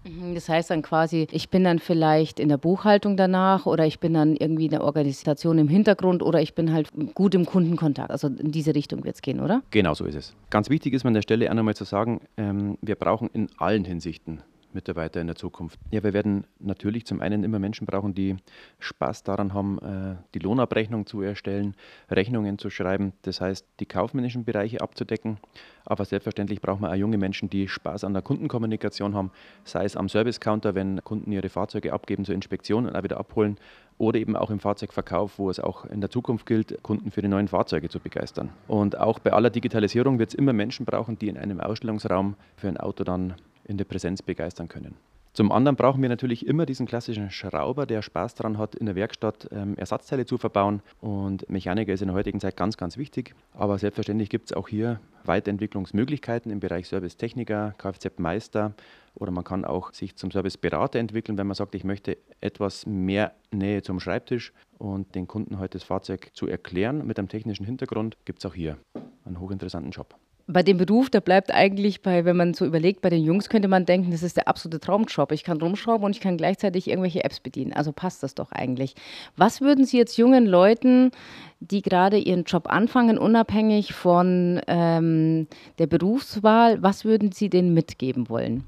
Mhm, 0.07 0.35
das 0.35 0.49
heißt 0.49 0.69
dann 0.69 0.81
quasi, 0.81 1.27
ich 1.31 1.49
bin 1.49 1.63
dann 1.63 1.79
vielleicht 1.79 2.39
in 2.39 2.49
der 2.49 2.57
Buchhaltung 2.57 3.17
danach 3.17 3.65
oder 3.65 3.85
ich 3.85 3.99
bin 3.99 4.13
dann 4.13 4.35
irgendwie 4.35 4.65
in 4.65 4.71
der 4.71 4.83
Organisation 4.83 5.57
im 5.57 5.67
Hintergrund 5.67 6.23
oder 6.23 6.41
ich 6.41 6.55
bin 6.55 6.73
halt 6.73 6.89
gut 7.13 7.35
im 7.35 7.45
Kundenkontakt. 7.45 8.11
Also 8.11 8.27
in 8.27 8.51
diese 8.51 8.75
Richtung 8.75 9.03
wird 9.03 9.15
es 9.15 9.21
gehen, 9.21 9.39
oder? 9.39 9.61
Genau 9.71 9.93
so 9.93 10.05
ist 10.05 10.15
es. 10.15 10.33
Ganz 10.49 10.69
wichtig 10.69 10.93
ist 10.93 11.03
mir 11.03 11.09
an 11.09 11.15
der 11.15 11.21
Stelle 11.21 11.49
auch 11.49 11.55
nochmal 11.55 11.75
zu 11.75 11.83
sagen, 11.83 12.21
ähm, 12.37 12.77
wir 12.81 12.95
brauchen 12.95 13.29
in 13.33 13.49
allen 13.57 13.85
Hinsichten 13.85 14.41
Mitarbeiter 14.73 15.21
in 15.21 15.27
der 15.27 15.35
Zukunft? 15.35 15.79
Ja, 15.91 16.03
wir 16.03 16.13
werden 16.13 16.45
natürlich 16.59 17.05
zum 17.05 17.21
einen 17.21 17.43
immer 17.43 17.59
Menschen 17.59 17.87
brauchen, 17.87 18.13
die 18.13 18.35
Spaß 18.79 19.23
daran 19.23 19.53
haben, 19.53 19.79
äh, 19.79 20.15
die 20.33 20.39
Lohnabrechnung 20.39 21.05
zu 21.05 21.21
erstellen, 21.21 21.75
Rechnungen 22.09 22.57
zu 22.57 22.69
schreiben, 22.69 23.13
das 23.23 23.41
heißt, 23.41 23.65
die 23.79 23.85
kaufmännischen 23.85 24.45
Bereiche 24.45 24.81
abzudecken. 24.81 25.37
Aber 25.85 26.05
selbstverständlich 26.05 26.61
brauchen 26.61 26.81
wir 26.81 26.91
auch 26.91 26.95
junge 26.95 27.17
Menschen, 27.17 27.49
die 27.49 27.67
Spaß 27.67 28.03
an 28.03 28.13
der 28.13 28.21
Kundenkommunikation 28.21 29.15
haben, 29.15 29.31
sei 29.63 29.85
es 29.85 29.95
am 29.95 30.09
Service-Counter, 30.09 30.75
wenn 30.75 31.03
Kunden 31.03 31.31
ihre 31.31 31.49
Fahrzeuge 31.49 31.93
abgeben 31.93 32.25
zur 32.25 32.35
Inspektion 32.35 32.85
und 32.85 32.95
auch 32.95 33.03
wieder 33.03 33.17
abholen, 33.17 33.57
oder 33.97 34.19
eben 34.19 34.35
auch 34.35 34.51
im 34.51 34.59
Fahrzeugverkauf, 34.59 35.39
wo 35.39 35.49
es 35.49 35.59
auch 35.59 35.85
in 35.85 36.01
der 36.01 36.09
Zukunft 36.09 36.45
gilt, 36.45 36.81
Kunden 36.83 37.11
für 37.11 37.21
die 37.21 37.27
neuen 37.27 37.47
Fahrzeuge 37.47 37.89
zu 37.89 37.99
begeistern. 37.99 38.49
Und 38.67 38.97
auch 38.97 39.19
bei 39.19 39.33
aller 39.33 39.49
Digitalisierung 39.49 40.19
wird 40.19 40.29
es 40.29 40.35
immer 40.35 40.53
Menschen 40.53 40.85
brauchen, 40.85 41.17
die 41.17 41.29
in 41.29 41.37
einem 41.37 41.59
Ausstellungsraum 41.59 42.35
für 42.55 42.67
ein 42.67 42.77
Auto 42.77 43.03
dann 43.03 43.33
in 43.67 43.77
der 43.77 43.85
Präsenz 43.85 44.21
begeistern 44.21 44.67
können. 44.67 44.95
Zum 45.37 45.51
anderen 45.51 45.75
brauchen 45.75 46.01
wir 46.01 46.09
natürlich 46.09 46.47
immer 46.47 46.65
diesen 46.65 46.87
klassischen 46.87 47.29
Schrauber, 47.29 47.85
der 47.85 48.01
Spaß 48.01 48.33
daran 48.33 48.57
hat, 48.57 48.73
in 48.73 48.87
der 48.87 48.95
Werkstatt 48.95 49.47
ähm, 49.51 49.77
Ersatzteile 49.77 50.25
zu 50.25 50.39
verbauen. 50.39 50.81
Und 50.99 51.47
Mechaniker 51.47 51.93
ist 51.93 52.01
in 52.01 52.07
der 52.07 52.15
heutigen 52.15 52.39
Zeit 52.39 52.57
ganz, 52.57 52.75
ganz 52.75 52.97
wichtig. 52.97 53.35
Aber 53.53 53.77
selbstverständlich 53.77 54.31
gibt 54.31 54.49
es 54.49 54.57
auch 54.57 54.67
hier 54.67 54.99
Weiterentwicklungsmöglichkeiten 55.25 56.51
im 56.51 56.59
Bereich 56.59 56.87
Servicetechniker, 56.87 57.75
Kfz-Meister 57.77 58.73
oder 59.13 59.31
man 59.31 59.43
kann 59.43 59.63
auch 59.63 59.93
sich 59.93 60.15
zum 60.15 60.31
Serviceberater 60.31 60.97
entwickeln, 60.97 61.37
wenn 61.37 61.45
man 61.45 61.53
sagt, 61.53 61.75
ich 61.75 61.83
möchte 61.83 62.17
etwas 62.41 62.87
mehr 62.87 63.33
Nähe 63.51 63.83
zum 63.83 63.99
Schreibtisch 63.99 64.53
und 64.79 65.13
den 65.13 65.27
Kunden 65.27 65.59
heute 65.59 65.77
das 65.77 65.83
Fahrzeug 65.83 66.31
zu 66.33 66.47
erklären 66.47 67.05
mit 67.05 67.19
einem 67.19 67.27
technischen 67.27 67.63
Hintergrund, 67.63 68.17
gibt 68.25 68.39
es 68.39 68.45
auch 68.47 68.55
hier 68.55 68.77
einen 69.23 69.39
hochinteressanten 69.39 69.91
Job 69.91 70.15
bei 70.47 70.63
dem 70.63 70.77
Beruf, 70.77 71.09
da 71.09 71.19
bleibt 71.19 71.53
eigentlich 71.53 72.01
bei, 72.01 72.23
wenn 72.23 72.37
man 72.37 72.53
so 72.53 72.65
überlegt, 72.65 73.01
bei 73.01 73.09
den 73.09 73.21
Jungs 73.21 73.49
könnte 73.49 73.67
man 73.67 73.85
denken, 73.85 74.11
das 74.11 74.23
ist 74.23 74.37
der 74.37 74.47
absolute 74.47 74.79
Traumjob. 74.79 75.33
Ich 75.33 75.43
kann 75.43 75.59
rumschrauben 75.59 76.05
und 76.05 76.15
ich 76.15 76.21
kann 76.21 76.37
gleichzeitig 76.37 76.87
irgendwelche 76.87 77.23
Apps 77.25 77.41
bedienen. 77.41 77.73
Also 77.73 77.91
passt 77.91 78.23
das 78.23 78.33
doch 78.33 78.53
eigentlich. 78.53 78.95
Was 79.35 79.59
würden 79.59 79.85
Sie 79.85 79.97
jetzt 79.97 80.17
jungen 80.17 80.45
Leuten, 80.45 81.11
die 81.59 81.81
gerade 81.81 82.17
ihren 82.17 82.45
Job 82.45 82.71
anfangen, 82.71 83.17
unabhängig 83.17 83.93
von 83.93 84.61
ähm, 84.67 85.47
der 85.79 85.87
Berufswahl, 85.87 86.81
was 86.81 87.03
würden 87.03 87.33
Sie 87.33 87.49
denen 87.49 87.73
mitgeben 87.73 88.29
wollen? 88.29 88.63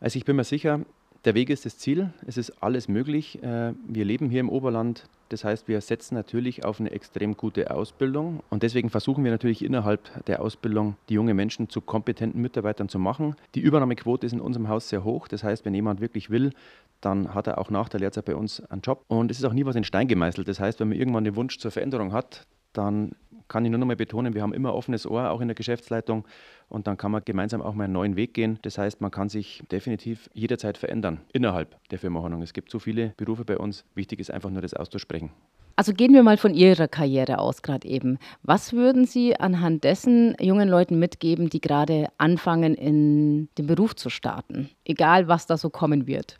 Also 0.00 0.16
ich 0.16 0.24
bin 0.24 0.34
mir 0.34 0.44
sicher, 0.44 0.80
der 1.24 1.36
Weg 1.36 1.48
ist 1.50 1.64
das 1.64 1.78
Ziel. 1.78 2.12
Es 2.26 2.36
ist 2.36 2.60
alles 2.60 2.88
möglich. 2.88 3.40
Äh, 3.44 3.72
wir 3.86 4.04
leben 4.04 4.30
hier 4.30 4.40
im 4.40 4.48
Oberland. 4.48 5.04
Das 5.32 5.44
heißt, 5.44 5.66
wir 5.66 5.80
setzen 5.80 6.14
natürlich 6.14 6.62
auf 6.62 6.78
eine 6.78 6.90
extrem 6.90 7.38
gute 7.38 7.70
Ausbildung. 7.70 8.40
Und 8.50 8.62
deswegen 8.62 8.90
versuchen 8.90 9.24
wir 9.24 9.30
natürlich 9.30 9.64
innerhalb 9.64 10.24
der 10.26 10.42
Ausbildung 10.42 10.96
die 11.08 11.14
jungen 11.14 11.34
Menschen 11.34 11.70
zu 11.70 11.80
kompetenten 11.80 12.42
Mitarbeitern 12.42 12.90
zu 12.90 12.98
machen. 12.98 13.34
Die 13.54 13.60
Übernahmequote 13.60 14.26
ist 14.26 14.34
in 14.34 14.42
unserem 14.42 14.68
Haus 14.68 14.90
sehr 14.90 15.04
hoch. 15.04 15.28
Das 15.28 15.42
heißt, 15.42 15.64
wenn 15.64 15.72
jemand 15.72 16.02
wirklich 16.02 16.28
will, 16.28 16.52
dann 17.00 17.32
hat 17.32 17.46
er 17.46 17.56
auch 17.56 17.70
nach 17.70 17.88
der 17.88 18.00
Lehrzeit 18.00 18.26
bei 18.26 18.36
uns 18.36 18.60
einen 18.66 18.82
Job. 18.82 19.04
Und 19.08 19.30
es 19.30 19.38
ist 19.38 19.44
auch 19.44 19.54
nie 19.54 19.64
was 19.64 19.74
in 19.74 19.84
Stein 19.84 20.06
gemeißelt. 20.06 20.46
Das 20.46 20.60
heißt, 20.60 20.80
wenn 20.80 20.88
man 20.88 20.98
irgendwann 20.98 21.24
den 21.24 21.34
Wunsch 21.34 21.58
zur 21.58 21.70
Veränderung 21.70 22.12
hat, 22.12 22.46
dann 22.72 23.12
kann 23.48 23.64
ich 23.66 23.70
nur 23.70 23.78
noch 23.78 23.86
mal 23.86 23.96
betonen, 23.96 24.34
wir 24.34 24.42
haben 24.42 24.54
immer 24.54 24.74
offenes 24.74 25.06
Ohr, 25.06 25.30
auch 25.30 25.42
in 25.42 25.48
der 25.48 25.54
Geschäftsleitung. 25.54 26.24
Und 26.70 26.86
dann 26.86 26.96
kann 26.96 27.10
man 27.10 27.22
gemeinsam 27.22 27.60
auch 27.60 27.74
mal 27.74 27.84
einen 27.84 27.92
neuen 27.92 28.16
Weg 28.16 28.32
gehen. 28.32 28.58
Das 28.62 28.78
heißt, 28.78 29.02
man 29.02 29.10
kann 29.10 29.28
sich 29.28 29.62
definitiv 29.70 30.30
jederzeit 30.32 30.78
verändern 30.78 31.20
innerhalb 31.34 31.76
der 31.90 31.98
Firma 31.98 32.20
Hornung. 32.20 32.40
Es 32.40 32.54
gibt 32.54 32.70
so 32.70 32.78
viele 32.78 33.12
Berufe 33.18 33.44
bei 33.44 33.58
uns. 33.58 33.84
Wichtig 33.94 34.20
ist 34.20 34.30
einfach 34.30 34.48
nur 34.48 34.62
das 34.62 34.72
auszusprechen. 34.72 35.30
Also 35.76 35.92
gehen 35.92 36.14
wir 36.14 36.22
mal 36.22 36.36
von 36.36 36.54
Ihrer 36.54 36.88
Karriere 36.88 37.38
aus 37.38 37.62
gerade 37.62 37.88
eben. 37.88 38.18
Was 38.42 38.72
würden 38.72 39.04
Sie 39.06 39.38
anhand 39.38 39.84
dessen 39.84 40.34
jungen 40.40 40.68
Leuten 40.68 40.98
mitgeben, 40.98 41.50
die 41.50 41.60
gerade 41.60 42.08
anfangen, 42.18 42.74
in 42.74 43.48
den 43.58 43.66
Beruf 43.66 43.96
zu 43.96 44.10
starten? 44.10 44.70
Egal, 44.84 45.28
was 45.28 45.46
da 45.46 45.56
so 45.56 45.70
kommen 45.70 46.06
wird. 46.06 46.36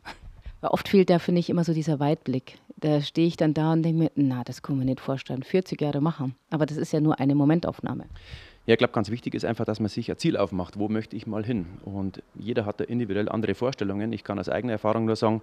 Weil 0.63 0.71
oft 0.71 0.89
fehlt 0.89 1.11
da, 1.11 1.19
finde 1.19 1.41
ich, 1.41 1.51
immer 1.51 1.65
so 1.65 1.75
dieser 1.75 2.01
Weitblick. 2.01 2.59
Da 2.77 3.01
stehe 3.03 3.27
ich 3.27 3.37
dann 3.37 3.53
da 3.53 3.73
und 3.73 3.83
denke 3.83 4.05
mir, 4.05 4.11
na, 4.15 4.43
das 4.45 4.63
kann 4.63 4.79
man 4.79 4.87
nicht 4.87 5.01
vorstellen. 5.01 5.43
40 5.43 5.81
Jahre 5.81 6.01
machen. 6.01 6.35
Aber 6.51 6.67
das 6.67 6.79
ist 6.79 6.93
ja 6.93 7.01
nur 7.01 7.21
eine 7.21 7.35
Momentaufnahme. 7.35 8.05
Ja, 8.67 8.75
ich 8.75 8.79
glaube, 8.79 8.93
ganz 8.93 9.11
wichtig 9.11 9.35
ist 9.35 9.45
einfach, 9.45 9.65
dass 9.65 9.81
man 9.81 9.89
sich 9.89 10.09
ein 10.09 10.19
Ziel 10.19 10.37
aufmacht. 10.37 10.79
Wo 10.79 10.89
möchte 10.89 11.17
ich 11.17 11.27
mal 11.27 11.45
hin? 11.45 11.67
Und 11.85 12.23
jeder 12.37 12.65
hat 12.65 12.79
da 12.79 12.85
individuell 12.85 13.29
andere 13.29 13.57
Vorstellungen. 13.57 14.13
Ich 14.13 14.23
kann 14.23 14.39
aus 14.39 14.49
eigener 14.49 14.75
Erfahrung 14.75 15.05
nur 15.05 15.17
sagen, 15.17 15.43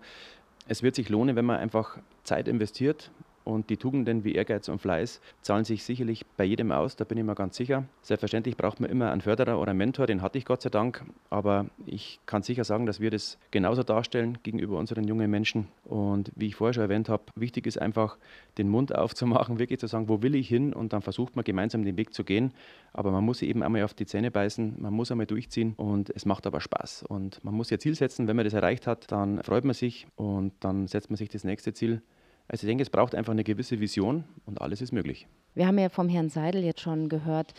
es 0.70 0.84
wird 0.84 0.96
sich 0.96 1.10
lohnen, 1.10 1.36
wenn 1.36 1.46
man 1.46 1.58
einfach 1.58 1.98
Zeit 2.24 2.48
investiert, 2.48 3.12
und 3.50 3.70
die 3.70 3.77
Tugenden 3.77 4.24
wie 4.24 4.36
Ehrgeiz 4.36 4.70
und 4.70 4.79
Fleiß 4.79 5.22
zahlen 5.41 5.65
sich 5.65 5.84
sicherlich 5.84 6.25
bei 6.38 6.44
jedem 6.44 6.72
aus, 6.72 6.96
da 6.96 7.03
bin 7.03 7.18
ich 7.18 7.24
mir 7.24 7.36
ganz 7.36 7.58
sicher. 7.58 7.86
Selbstverständlich 8.01 8.56
braucht 8.56 8.79
man 8.79 8.89
immer 8.89 9.12
einen 9.12 9.22
Förderer 9.22 9.60
oder 9.60 9.72
einen 9.72 9.79
Mentor, 9.79 10.06
den 10.06 10.22
hatte 10.22 10.38
ich 10.38 10.46
Gott 10.46 10.62
sei 10.62 10.70
Dank. 10.70 11.03
Aber 11.29 11.65
ich 11.86 12.20
kann 12.25 12.44
sicher 12.44 12.63
sagen, 12.63 12.86
dass 12.86 13.00
wir 13.00 13.10
das 13.10 13.38
genauso 13.51 13.84
darstellen 13.84 14.38
gegenüber 14.44 14.77
unseren 14.77 15.06
jungen 15.06 15.29
Menschen. 15.32 15.68
Und 15.86 16.32
wie 16.36 16.48
ich 16.48 16.56
vorher 16.56 16.74
schon 16.74 16.84
erwähnt 16.84 17.10
habe, 17.10 17.24
wichtig 17.36 17.65
ist 17.65 17.82
einfach, 17.82 18.18
den 18.58 18.70
Mund 18.70 18.94
aufzumachen, 18.94 19.58
wirklich 19.58 19.79
zu 19.79 19.88
sagen, 19.88 20.10
wo 20.10 20.22
will 20.22 20.36
ich 20.36 20.48
hin? 20.48 20.74
Und 20.74 20.94
dann 20.94 21.01
versucht 21.01 21.36
man 21.36 21.44
gemeinsam 21.44 21.84
den 21.84 21.98
Weg 21.98 22.13
zu 22.13 22.24
gehen. 22.24 22.53
Aber 22.94 23.12
man 23.12 23.24
muss 23.24 23.41
eben 23.41 23.63
einmal 23.63 23.84
auf 23.84 23.94
die 23.94 24.06
Zähne 24.06 24.29
beißen, 24.32 24.75
man 24.79 24.94
muss 24.94 25.12
einmal 25.12 25.25
durchziehen 25.25 25.74
und 25.75 26.10
es 26.12 26.25
macht 26.25 26.46
aber 26.46 26.62
Spaß. 26.62 27.03
Und 27.03 27.44
man 27.44 27.53
muss 27.56 27.72
ihr 27.72 27.79
Ziel 27.79 27.96
setzen. 27.96 28.27
Wenn 28.27 28.36
man 28.36 28.46
das 28.46 28.53
erreicht 28.53 28.86
hat, 28.86 29.12
dann 29.12 29.41
freut 29.44 29.65
man 29.65 29.74
sich 29.74 30.08
und 30.15 30.53
dann 30.60 30.88
setzt 30.88 31.10
man 31.10 31.18
sich 31.18 31.29
das 31.29 31.44
nächste 31.44 31.74
Ziel. 31.74 32.01
Also 32.50 32.65
ich 32.65 32.70
denke, 32.70 32.82
es 32.82 32.89
braucht 32.89 33.13
einfach 33.13 33.32
eine 33.32 33.44
gewisse 33.44 33.79
Vision 33.79 34.24
und 34.46 34.60
alles 34.60 34.82
ist 34.82 34.91
möglich. 34.91 35.27
Wir 35.53 35.68
haben 35.68 35.77
ja 35.77 35.89
vom 35.89 36.10
Herrn 36.10 36.29
Seidel 36.29 36.63
jetzt 36.63 36.82
schon 36.82 37.08
gehört, 37.08 37.53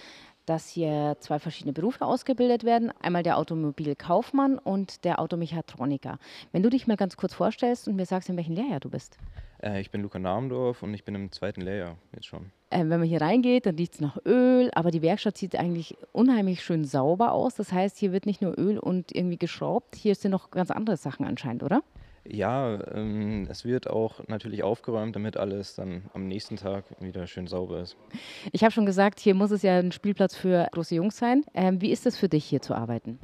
dass 0.47 0.69
hier 0.69 1.17
zwei 1.21 1.39
verschiedene 1.39 1.73
Berufe 1.73 2.05
ausgebildet 2.05 2.65
werden. 2.65 2.93
Einmal 3.01 3.23
der 3.23 3.39
Automobilkaufmann 3.39 4.59
und 4.59 5.05
der 5.05 5.21
Automechatroniker. 5.21 6.19
Wenn 6.51 6.65
du 6.65 6.71
dich 6.71 6.89
mal 6.89 6.97
ganz 6.97 7.17
kurz 7.17 7.35
vorstellst 7.35 7.87
und 7.87 7.95
mir 7.95 8.05
sagst, 8.05 8.29
in 8.29 8.37
welchem 8.37 8.55
Lehrjahr 8.55 8.81
du 8.81 8.91
bist. 8.91 9.17
Äh, 9.63 9.81
ich 9.81 9.93
bin 9.93 10.03
Luca 10.03 10.19
Namendorf 10.19 10.83
und 10.83 10.93
ich 10.93 11.05
bin 11.05 11.15
im 11.15 11.31
zweiten 11.31 11.61
Lehrjahr 11.61 11.97
jetzt 12.13 12.27
schon. 12.27 12.51
Äh, 12.71 12.81
wenn 12.81 12.99
man 12.99 13.05
hier 13.05 13.21
reingeht, 13.21 13.67
dann 13.67 13.77
riecht 13.77 13.95
es 13.95 14.01
nach 14.01 14.19
Öl, 14.27 14.71
aber 14.75 14.91
die 14.91 15.03
Werkstatt 15.03 15.39
sieht 15.39 15.55
eigentlich 15.55 15.97
unheimlich 16.11 16.65
schön 16.65 16.85
sauber 16.85 17.31
aus. 17.31 17.55
Das 17.55 17.73
heißt, 17.73 17.97
hier 17.97 18.11
wird 18.11 18.27
nicht 18.27 18.43
nur 18.43 18.59
Öl 18.59 18.81
und 18.81 19.15
irgendwie 19.15 19.39
geschraubt, 19.39 19.95
hier 19.95 20.17
sind 20.17 20.33
noch 20.33 20.51
ganz 20.51 20.73
andere 20.73 20.97
Sachen 20.97 21.27
anscheinend, 21.27 21.63
oder? 21.63 21.83
Ja, 22.33 22.79
ähm, 22.95 23.47
es 23.51 23.65
wird 23.65 23.91
auch 23.91 24.27
natürlich 24.29 24.63
aufgeräumt, 24.63 25.17
damit 25.17 25.37
alles 25.37 25.75
dann 25.75 26.03
am 26.15 26.29
nächsten 26.29 26.57
Tag 26.57 26.85
wieder 27.01 27.27
schön 27.27 27.49
sauber 27.49 27.81
ist. 27.81 27.97
Ich 28.53 28.63
habe 28.63 28.73
schon 28.73 28.87
gesagt, 28.87 29.19
hier 29.19 29.35
muss 29.35 29.51
es 29.51 29.63
ja 29.63 29.79
ein 29.79 29.91
Spielplatz 29.91 30.37
für 30.37 30.69
große 30.71 30.95
Jungs 30.95 31.17
sein. 31.17 31.45
Ähm, 31.55 31.81
wie 31.81 31.91
ist 31.91 32.07
es 32.07 32.17
für 32.17 32.29
dich, 32.29 32.45
hier 32.45 32.63
zu 32.63 32.75
arbeiten? 32.75 33.19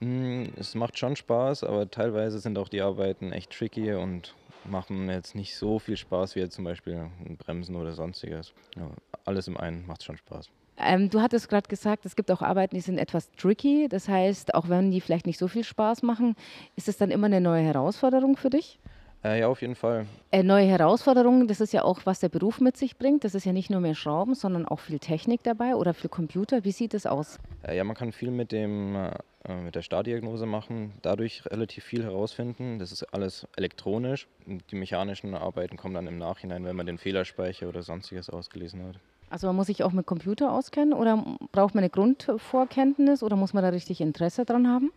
Mm, 0.00 0.44
es 0.56 0.74
macht 0.74 0.98
schon 0.98 1.14
Spaß, 1.14 1.62
aber 1.64 1.88
teilweise 1.90 2.40
sind 2.40 2.58
auch 2.58 2.68
die 2.68 2.80
Arbeiten 2.80 3.32
echt 3.32 3.52
tricky 3.52 3.92
und 3.94 4.34
machen 4.64 5.08
jetzt 5.08 5.34
nicht 5.34 5.56
so 5.56 5.78
viel 5.78 5.96
Spaß 5.96 6.34
wie 6.34 6.40
jetzt 6.40 6.54
zum 6.54 6.64
Beispiel 6.64 7.10
Bremsen 7.38 7.76
oder 7.76 7.92
sonstiges. 7.92 8.52
Ja, 8.76 8.90
alles 9.24 9.46
im 9.46 9.56
einen 9.56 9.86
macht 9.86 10.02
schon 10.02 10.16
Spaß. 10.16 10.48
Ähm, 10.80 11.10
du 11.10 11.20
hattest 11.20 11.48
gerade 11.48 11.68
gesagt, 11.68 12.06
es 12.06 12.14
gibt 12.14 12.30
auch 12.30 12.42
Arbeiten, 12.42 12.74
die 12.74 12.80
sind 12.80 12.98
etwas 12.98 13.30
tricky. 13.32 13.88
Das 13.88 14.08
heißt, 14.08 14.54
auch 14.54 14.68
wenn 14.68 14.90
die 14.90 15.00
vielleicht 15.00 15.26
nicht 15.26 15.38
so 15.38 15.48
viel 15.48 15.64
Spaß 15.64 16.02
machen, 16.02 16.36
ist 16.76 16.88
es 16.88 16.96
dann 16.96 17.10
immer 17.10 17.26
eine 17.26 17.40
neue 17.40 17.62
Herausforderung 17.62 18.36
für 18.36 18.50
dich? 18.50 18.78
Äh, 19.24 19.40
ja, 19.40 19.48
auf 19.48 19.60
jeden 19.62 19.74
Fall. 19.74 20.06
Äh, 20.30 20.44
neue 20.44 20.66
Herausforderungen, 20.66 21.48
das 21.48 21.60
ist 21.60 21.72
ja 21.72 21.82
auch, 21.82 22.02
was 22.04 22.20
der 22.20 22.28
Beruf 22.28 22.60
mit 22.60 22.76
sich 22.76 22.96
bringt. 22.96 23.24
Das 23.24 23.34
ist 23.34 23.44
ja 23.44 23.52
nicht 23.52 23.68
nur 23.68 23.80
mehr 23.80 23.96
Schrauben, 23.96 24.34
sondern 24.34 24.66
auch 24.66 24.78
viel 24.78 25.00
Technik 25.00 25.42
dabei 25.42 25.74
oder 25.74 25.92
für 25.92 26.08
Computer. 26.08 26.64
Wie 26.64 26.70
sieht 26.70 26.94
es 26.94 27.04
aus? 27.04 27.38
Äh, 27.66 27.76
ja, 27.76 27.82
man 27.82 27.96
kann 27.96 28.12
viel 28.12 28.30
mit, 28.30 28.52
dem, 28.52 28.94
äh, 28.94 29.54
mit 29.54 29.74
der 29.74 29.82
Stardiagnose 29.82 30.46
machen, 30.46 30.92
dadurch 31.02 31.42
relativ 31.46 31.82
viel 31.82 32.04
herausfinden. 32.04 32.78
Das 32.78 32.92
ist 32.92 33.02
alles 33.12 33.48
elektronisch. 33.56 34.28
Die 34.46 34.76
mechanischen 34.76 35.34
Arbeiten 35.34 35.76
kommen 35.76 35.94
dann 35.94 36.06
im 36.06 36.18
Nachhinein, 36.18 36.64
wenn 36.64 36.76
man 36.76 36.86
den 36.86 36.98
Fehlerspeicher 36.98 37.68
oder 37.68 37.82
sonstiges 37.82 38.30
ausgelesen 38.30 38.86
hat. 38.86 39.00
Also 39.30 39.46
man 39.46 39.56
muss 39.56 39.66
sich 39.66 39.82
auch 39.82 39.92
mit 39.92 40.06
Computer 40.06 40.52
auskennen 40.52 40.92
oder 40.92 41.24
braucht 41.52 41.74
man 41.74 41.82
eine 41.82 41.90
Grundvorkenntnis 41.90 43.22
oder 43.22 43.36
muss 43.36 43.52
man 43.52 43.62
da 43.62 43.70
richtig 43.70 44.00
Interesse 44.00 44.44
dran 44.44 44.68
haben? 44.68 44.92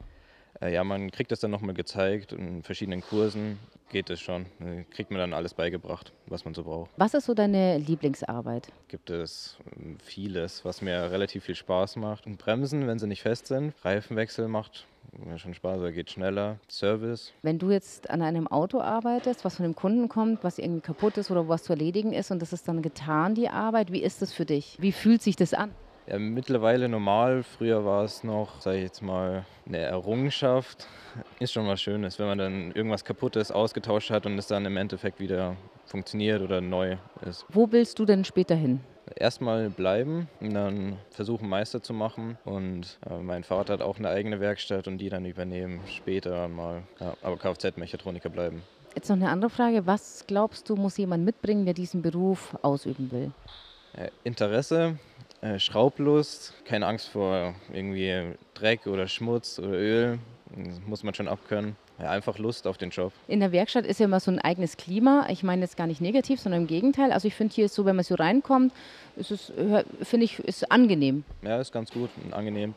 Äh, 0.61 0.73
ja, 0.73 0.83
man 0.83 1.11
kriegt 1.11 1.31
das 1.31 1.39
dann 1.39 1.51
nochmal 1.51 1.73
gezeigt 1.73 2.33
in 2.33 2.63
verschiedenen 2.63 3.01
Kursen 3.01 3.59
geht 3.91 4.09
es 4.09 4.19
schon. 4.19 4.45
Äh, 4.59 4.83
kriegt 4.89 5.11
man 5.11 5.19
dann 5.19 5.33
alles 5.33 5.53
beigebracht, 5.53 6.11
was 6.25 6.45
man 6.45 6.53
so 6.53 6.63
braucht. 6.63 6.89
Was 6.97 7.13
ist 7.13 7.25
so 7.25 7.33
deine 7.33 7.77
Lieblingsarbeit? 7.77 8.69
Gibt 8.87 9.09
es 9.09 9.57
ähm, 9.75 9.97
vieles, 10.03 10.65
was 10.65 10.81
mir 10.81 11.11
relativ 11.11 11.43
viel 11.43 11.55
Spaß 11.55 11.97
macht. 11.97 12.25
Und 12.25 12.37
Bremsen, 12.37 12.87
wenn 12.87 12.99
sie 12.99 13.07
nicht 13.07 13.21
fest 13.21 13.47
sind. 13.47 13.73
Reifenwechsel 13.83 14.47
macht 14.47 14.87
ja, 15.27 15.37
schon 15.37 15.53
Spaß, 15.53 15.81
er 15.81 15.91
geht 15.91 16.09
schneller. 16.09 16.57
Service. 16.69 17.33
Wenn 17.41 17.59
du 17.59 17.71
jetzt 17.71 18.09
an 18.09 18.21
einem 18.21 18.47
Auto 18.47 18.81
arbeitest, 18.81 19.45
was 19.45 19.55
von 19.55 19.63
dem 19.63 19.75
Kunden 19.75 20.09
kommt, 20.09 20.43
was 20.43 20.57
irgendwie 20.57 20.81
kaputt 20.81 21.17
ist 21.17 21.31
oder 21.31 21.47
was 21.47 21.63
zu 21.63 21.73
erledigen 21.73 22.13
ist 22.13 22.31
und 22.31 22.41
das 22.41 22.53
ist 22.53 22.67
dann 22.67 22.81
getan, 22.81 23.35
die 23.35 23.49
Arbeit, 23.49 23.91
wie 23.91 24.01
ist 24.01 24.21
das 24.21 24.33
für 24.33 24.45
dich? 24.45 24.77
Wie 24.79 24.91
fühlt 24.91 25.21
sich 25.21 25.35
das 25.35 25.53
an? 25.53 25.71
Ja, 26.07 26.17
mittlerweile 26.17 26.89
normal. 26.89 27.43
Früher 27.43 27.85
war 27.85 28.03
es 28.03 28.23
noch, 28.23 28.59
sage 28.59 28.77
ich 28.77 28.83
jetzt 28.83 29.01
mal, 29.01 29.45
eine 29.67 29.77
Errungenschaft. 29.77 30.87
Ist 31.39 31.53
schon 31.53 31.67
was 31.67 31.81
Schönes, 31.81 32.17
wenn 32.17 32.25
man 32.25 32.37
dann 32.37 32.71
irgendwas 32.71 33.05
Kaputtes 33.05 33.51
ausgetauscht 33.51 34.09
hat 34.09 34.25
und 34.25 34.37
es 34.37 34.47
dann 34.47 34.65
im 34.65 34.77
Endeffekt 34.77 35.19
wieder 35.19 35.55
funktioniert 35.85 36.41
oder 36.41 36.59
neu 36.59 36.97
ist. 37.27 37.45
Wo 37.49 37.71
willst 37.71 37.99
du 37.99 38.05
denn 38.05 38.25
später 38.25 38.55
hin? 38.55 38.81
Erstmal 39.15 39.69
bleiben 39.69 40.29
und 40.39 40.53
dann 40.53 40.97
versuchen, 41.09 41.49
Meister 41.49 41.81
zu 41.81 41.93
machen. 41.93 42.37
Und 42.45 42.99
äh, 43.09 43.17
mein 43.17 43.43
Vater 43.43 43.73
hat 43.73 43.81
auch 43.81 43.97
eine 43.97 44.09
eigene 44.09 44.39
Werkstatt 44.39 44.87
und 44.87 44.97
die 44.97 45.09
dann 45.09 45.25
übernehmen 45.25 45.81
später 45.87 46.47
mal. 46.47 46.83
Ja, 46.99 47.15
aber 47.21 47.37
Kfz-Mechatroniker 47.37 48.29
bleiben. 48.29 48.61
Jetzt 48.95 49.09
noch 49.09 49.15
eine 49.15 49.29
andere 49.29 49.49
Frage. 49.49 49.85
Was 49.87 50.25
glaubst 50.27 50.69
du, 50.69 50.75
muss 50.75 50.97
jemand 50.97 51.23
mitbringen, 51.23 51.65
der 51.65 51.73
diesen 51.73 52.01
Beruf 52.01 52.57
ausüben 52.61 53.11
will? 53.11 53.31
Äh, 53.93 54.09
Interesse, 54.23 54.97
äh, 55.41 55.59
Schraublust, 55.59 56.53
keine 56.65 56.87
Angst 56.87 57.09
vor 57.09 57.55
irgendwie 57.73 58.35
Dreck 58.53 58.87
oder 58.87 59.07
Schmutz 59.07 59.59
oder 59.59 59.71
Öl. 59.71 60.19
Das 60.55 60.81
muss 60.85 61.03
man 61.03 61.13
schon 61.13 61.27
abkönnen. 61.27 61.75
Ja, 62.01 62.09
einfach 62.09 62.39
Lust 62.39 62.65
auf 62.65 62.77
den 62.77 62.89
Job. 62.89 63.13
In 63.27 63.41
der 63.41 63.51
Werkstatt 63.51 63.85
ist 63.85 63.99
ja 63.99 64.05
immer 64.05 64.19
so 64.19 64.31
ein 64.31 64.39
eigenes 64.39 64.75
Klima. 64.75 65.27
Ich 65.29 65.43
meine 65.43 65.61
jetzt 65.61 65.77
gar 65.77 65.85
nicht 65.85 66.01
negativ, 66.01 66.39
sondern 66.39 66.61
im 66.61 66.67
Gegenteil. 66.67 67.11
Also 67.11 67.27
ich 67.27 67.35
finde 67.35 67.53
hier 67.53 67.65
ist 67.65 67.75
so, 67.75 67.85
wenn 67.85 67.95
man 67.95 68.03
so 68.03 68.15
reinkommt, 68.15 68.73
ist 69.17 69.29
es, 69.29 69.53
finde 70.01 70.25
ich, 70.25 70.39
ist 70.39 70.71
angenehm. 70.71 71.23
Ja, 71.43 71.61
ist 71.61 71.71
ganz 71.71 71.91
gut 71.91 72.09
und 72.23 72.33
angenehm. 72.33 72.73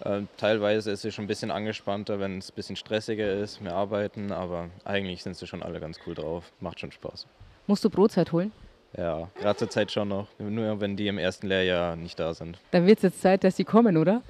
Äh, 0.00 0.22
teilweise 0.38 0.90
ist 0.90 1.04
es 1.04 1.14
schon 1.14 1.26
ein 1.26 1.28
bisschen 1.28 1.52
angespannter, 1.52 2.18
wenn 2.18 2.38
es 2.38 2.50
ein 2.50 2.54
bisschen 2.56 2.74
stressiger 2.74 3.32
ist, 3.32 3.60
mehr 3.60 3.74
arbeiten, 3.74 4.32
aber 4.32 4.68
eigentlich 4.84 5.22
sind 5.22 5.36
sie 5.36 5.46
schon 5.46 5.62
alle 5.62 5.78
ganz 5.78 6.00
cool 6.04 6.16
drauf. 6.16 6.50
Macht 6.58 6.80
schon 6.80 6.90
Spaß. 6.90 7.28
Musst 7.68 7.84
du 7.84 7.90
Brotzeit 7.90 8.32
holen? 8.32 8.50
Ja, 8.96 9.28
gerade 9.40 9.56
zur 9.56 9.70
Zeit 9.70 9.92
schon 9.92 10.08
noch. 10.08 10.26
Nur 10.38 10.80
wenn 10.80 10.96
die 10.96 11.06
im 11.06 11.18
ersten 11.18 11.46
Lehrjahr 11.46 11.94
nicht 11.94 12.18
da 12.18 12.34
sind. 12.34 12.58
Dann 12.72 12.86
wird 12.86 12.98
es 12.98 13.02
jetzt 13.02 13.22
Zeit, 13.22 13.44
dass 13.44 13.56
sie 13.56 13.64
kommen, 13.64 13.96
oder? 13.96 14.22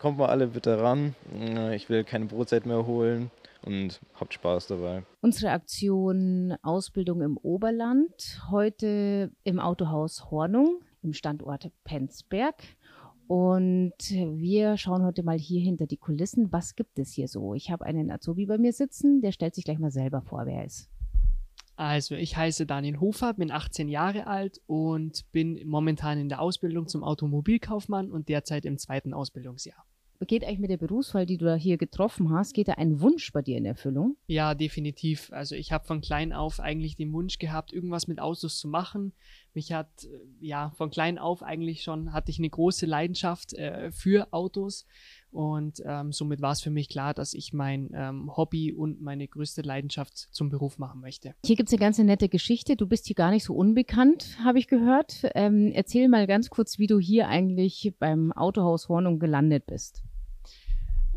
Kommt 0.00 0.18
mal 0.18 0.28
alle 0.28 0.48
bitte 0.48 0.80
ran. 0.80 1.14
Ich 1.72 1.88
will 1.88 2.02
keine 2.04 2.26
Brotzeit 2.26 2.66
mehr 2.66 2.86
holen 2.86 3.30
und 3.64 4.00
habt 4.14 4.34
Spaß 4.34 4.68
dabei. 4.68 5.04
Unsere 5.20 5.52
Aktion 5.52 6.54
Ausbildung 6.62 7.22
im 7.22 7.36
Oberland 7.38 8.42
heute 8.50 9.32
im 9.44 9.58
Autohaus 9.60 10.30
Hornung 10.30 10.82
im 11.02 11.12
Standort 11.12 11.70
Penzberg. 11.84 12.62
Und 13.26 13.94
wir 14.10 14.76
schauen 14.76 15.02
heute 15.02 15.22
mal 15.22 15.38
hier 15.38 15.62
hinter 15.62 15.86
die 15.86 15.96
Kulissen. 15.96 16.52
Was 16.52 16.76
gibt 16.76 16.98
es 16.98 17.12
hier 17.12 17.26
so? 17.26 17.54
Ich 17.54 17.70
habe 17.70 17.86
einen 17.86 18.10
Azubi 18.10 18.46
bei 18.46 18.58
mir 18.58 18.72
sitzen, 18.72 19.22
der 19.22 19.32
stellt 19.32 19.54
sich 19.54 19.64
gleich 19.64 19.78
mal 19.78 19.90
selber 19.90 20.20
vor, 20.20 20.44
wer 20.44 20.58
er 20.58 20.64
ist. 20.66 20.90
Also, 21.76 22.14
ich 22.14 22.36
heiße 22.36 22.66
Daniel 22.66 23.00
Hofer, 23.00 23.34
bin 23.34 23.50
18 23.50 23.88
Jahre 23.88 24.28
alt 24.28 24.60
und 24.66 25.30
bin 25.32 25.66
momentan 25.66 26.18
in 26.18 26.28
der 26.28 26.40
Ausbildung 26.40 26.86
zum 26.86 27.02
Automobilkaufmann 27.02 28.12
und 28.12 28.28
derzeit 28.28 28.64
im 28.64 28.78
zweiten 28.78 29.12
Ausbildungsjahr 29.12 29.84
geht 30.26 30.44
eigentlich 30.44 30.58
mit 30.58 30.70
der 30.70 30.76
Berufswahl, 30.76 31.26
die 31.26 31.36
du 31.36 31.44
da 31.44 31.54
hier 31.54 31.76
getroffen 31.76 32.30
hast, 32.30 32.54
geht 32.54 32.68
da 32.68 32.72
ein 32.74 33.00
Wunsch 33.00 33.32
bei 33.32 33.42
dir 33.42 33.58
in 33.58 33.64
Erfüllung? 33.64 34.16
Ja, 34.26 34.54
definitiv. 34.54 35.32
Also 35.32 35.54
ich 35.54 35.72
habe 35.72 35.84
von 35.84 36.00
klein 36.00 36.32
auf 36.32 36.60
eigentlich 36.60 36.96
den 36.96 37.12
Wunsch 37.12 37.38
gehabt, 37.38 37.72
irgendwas 37.72 38.06
mit 38.06 38.20
Autos 38.20 38.58
zu 38.58 38.68
machen. 38.68 39.12
Mich 39.54 39.72
hat, 39.72 40.04
äh, 40.04 40.20
ja, 40.40 40.70
von 40.76 40.90
klein 40.90 41.18
auf 41.18 41.42
eigentlich 41.42 41.82
schon, 41.82 42.12
hatte 42.12 42.30
ich 42.30 42.38
eine 42.38 42.50
große 42.50 42.86
Leidenschaft 42.86 43.54
äh, 43.54 43.90
für 43.92 44.32
Autos 44.32 44.86
und 45.34 45.82
ähm, 45.84 46.12
somit 46.12 46.40
war 46.40 46.52
es 46.52 46.60
für 46.60 46.70
mich 46.70 46.88
klar, 46.88 47.12
dass 47.12 47.34
ich 47.34 47.52
mein 47.52 47.90
ähm, 47.92 48.30
Hobby 48.36 48.72
und 48.72 49.02
meine 49.02 49.26
größte 49.26 49.62
Leidenschaft 49.62 50.16
zum 50.16 50.48
Beruf 50.48 50.78
machen 50.78 51.00
möchte. 51.00 51.34
Hier 51.44 51.56
gibt 51.56 51.68
es 51.68 51.72
eine 51.72 51.80
ganz 51.80 51.98
nette 51.98 52.28
Geschichte. 52.28 52.76
Du 52.76 52.86
bist 52.86 53.06
hier 53.08 53.16
gar 53.16 53.32
nicht 53.32 53.42
so 53.42 53.52
unbekannt, 53.52 54.38
habe 54.44 54.60
ich 54.60 54.68
gehört. 54.68 55.22
Ähm, 55.34 55.72
erzähl 55.74 56.08
mal 56.08 56.28
ganz 56.28 56.50
kurz, 56.50 56.78
wie 56.78 56.86
du 56.86 57.00
hier 57.00 57.26
eigentlich 57.26 57.92
beim 57.98 58.30
Autohaus 58.30 58.88
Hornung 58.88 59.18
gelandet 59.18 59.66
bist. 59.66 60.04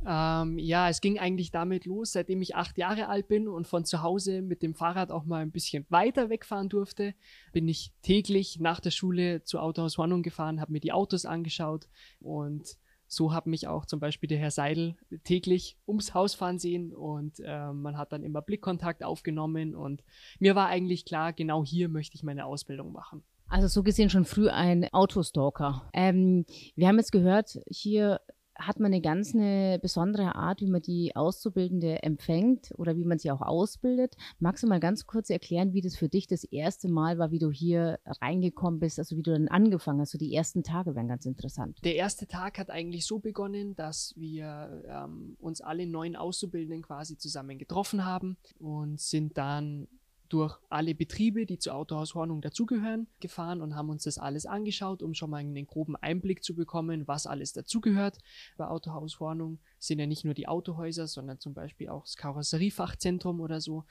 Ähm, 0.04 0.58
ja, 0.58 0.90
es 0.90 1.00
ging 1.00 1.20
eigentlich 1.20 1.52
damit 1.52 1.86
los, 1.86 2.14
seitdem 2.14 2.42
ich 2.42 2.56
acht 2.56 2.80
Jahre 2.80 3.10
alt 3.10 3.28
bin 3.28 3.48
und 3.48 3.68
von 3.68 3.86
zu 3.86 4.02
Hause 4.02 4.42
mit 4.42 4.64
dem 4.64 4.74
Fahrrad 4.74 5.12
auch 5.12 5.26
mal 5.26 5.44
ein 5.44 5.52
bisschen 5.52 5.86
weiter 5.90 6.32
wegfahren 6.32 6.70
durfte, 6.70 7.14
bin 7.54 7.68
ich 7.68 7.92
täglich 8.02 8.60
nach 8.60 8.80
der 8.80 8.92
Schule 8.92 9.44
zu 9.44 9.60
Autohaus 9.60 10.00
Hornung 10.00 10.24
gefahren, 10.24 10.60
habe 10.60 10.72
mir 10.72 10.80
die 10.80 10.92
Autos 10.92 11.26
angeschaut 11.26 11.88
und 12.20 12.78
so 13.08 13.34
hat 13.34 13.48
mich 13.48 13.68
auch 13.68 13.86
zum 13.86 14.00
Beispiel 14.00 14.28
der 14.28 14.38
Herr 14.38 14.52
Seidel 14.52 14.96
täglich 15.24 15.78
ums 15.88 16.14
Haus 16.14 16.36
fahren 16.36 16.60
sehen 16.60 16.94
und 16.94 17.40
äh, 17.40 17.72
man 17.72 17.98
hat 17.98 18.12
dann 18.12 18.24
immer 18.24 18.42
Blickkontakt 18.42 19.04
aufgenommen 19.04 19.76
und 19.76 20.04
mir 20.40 20.56
war 20.56 20.68
eigentlich 20.68 21.06
klar, 21.06 21.34
genau 21.34 21.64
hier 21.64 21.90
möchte 21.90 22.16
ich 22.16 22.24
meine 22.24 22.46
Ausbildung 22.46 22.92
machen. 22.92 23.24
Also 23.50 23.68
so 23.68 23.82
gesehen 23.82 24.10
schon 24.10 24.26
früh 24.26 24.50
ein 24.50 24.92
Autostalker. 24.92 25.90
Ähm, 25.94 26.46
wir 26.76 26.88
haben 26.88 26.98
jetzt 26.98 27.14
gehört, 27.14 27.58
hier 27.70 28.20
hat 28.60 28.80
man 28.80 28.92
eine 28.94 29.02
ganz 29.02 29.34
eine 29.34 29.80
besondere 29.82 30.36
Art, 30.36 30.62
wie 30.62 30.68
man 30.68 30.82
die 30.82 31.16
Auszubildende 31.16 32.04
empfängt 32.04 32.74
oder 32.78 32.98
wie 32.98 33.06
man 33.06 33.20
sie 33.20 33.32
auch 33.32 33.42
ausbildet. 33.42 34.16
Magst 34.40 34.64
du 34.64 34.68
mal 34.68 34.80
ganz 34.80 35.06
kurz 35.06 35.30
erklären, 35.30 35.74
wie 35.74 35.82
das 35.82 35.96
für 35.96 36.10
dich 36.10 36.28
das 36.28 36.44
erste 36.44 36.90
Mal 36.90 37.18
war, 37.18 37.32
wie 37.32 37.40
du 37.40 37.52
hier 37.52 38.00
reingekommen 38.06 38.80
bist, 38.80 39.00
also 39.00 39.16
wie 39.16 39.24
du 39.24 39.32
dann 39.32 39.48
angefangen 39.48 40.02
hast? 40.02 40.12
So 40.12 40.18
die 40.18 40.34
ersten 40.34 40.64
Tage 40.64 40.96
wären 40.96 41.08
ganz 41.08 41.26
interessant. 41.26 41.80
Der 41.84 41.96
erste 41.96 42.28
Tag 42.28 42.58
hat 42.58 42.70
eigentlich 42.70 43.06
so 43.06 43.20
begonnen, 43.20 43.76
dass 43.76 44.14
wir 44.16 44.84
ähm, 44.88 45.36
uns 45.40 45.62
alle 45.62 45.86
neun 45.86 46.16
Auszubildenden 46.16 46.82
quasi 46.82 47.18
zusammen 47.18 47.58
getroffen 47.58 48.06
haben 48.06 48.38
und 48.60 49.00
sind 49.00 49.38
dann 49.38 49.88
durch 50.30 50.58
alle 50.70 50.96
Betriebe, 50.96 51.46
die 51.46 51.58
zur 51.58 51.76
Autohaus 51.76 52.16
Hornung 52.16 52.42
dazugehören, 52.42 53.08
gefahren 53.20 53.62
und 53.62 53.76
haben 53.76 53.90
uns 53.90 54.04
das 54.04 54.18
alles 54.18 54.46
angeschaut, 54.46 55.02
um 55.02 55.14
schon 55.14 55.30
mal 55.30 55.38
einen 55.38 55.68
groben 55.68 55.96
Einblick 55.96 56.44
zu 56.44 56.56
bekommen, 56.56 57.08
was 57.08 57.28
alles 57.28 57.54
dazugehört. 57.54 58.18
Bei 58.58 58.68
Autohaus 58.68 59.20
Hornung 59.20 59.60
sind 59.80 60.00
ja 60.00 60.06
nicht 60.06 60.26
nur 60.26 60.34
die 60.34 60.48
Autohäuser, 60.48 61.08
sondern 61.08 61.40
zum 61.40 61.54
Beispiel 61.54 61.90
auch 61.90 62.04
das 62.04 62.18
Karosseriefachzentrum 62.18 63.40
oder 63.40 63.62
so. 63.62 63.86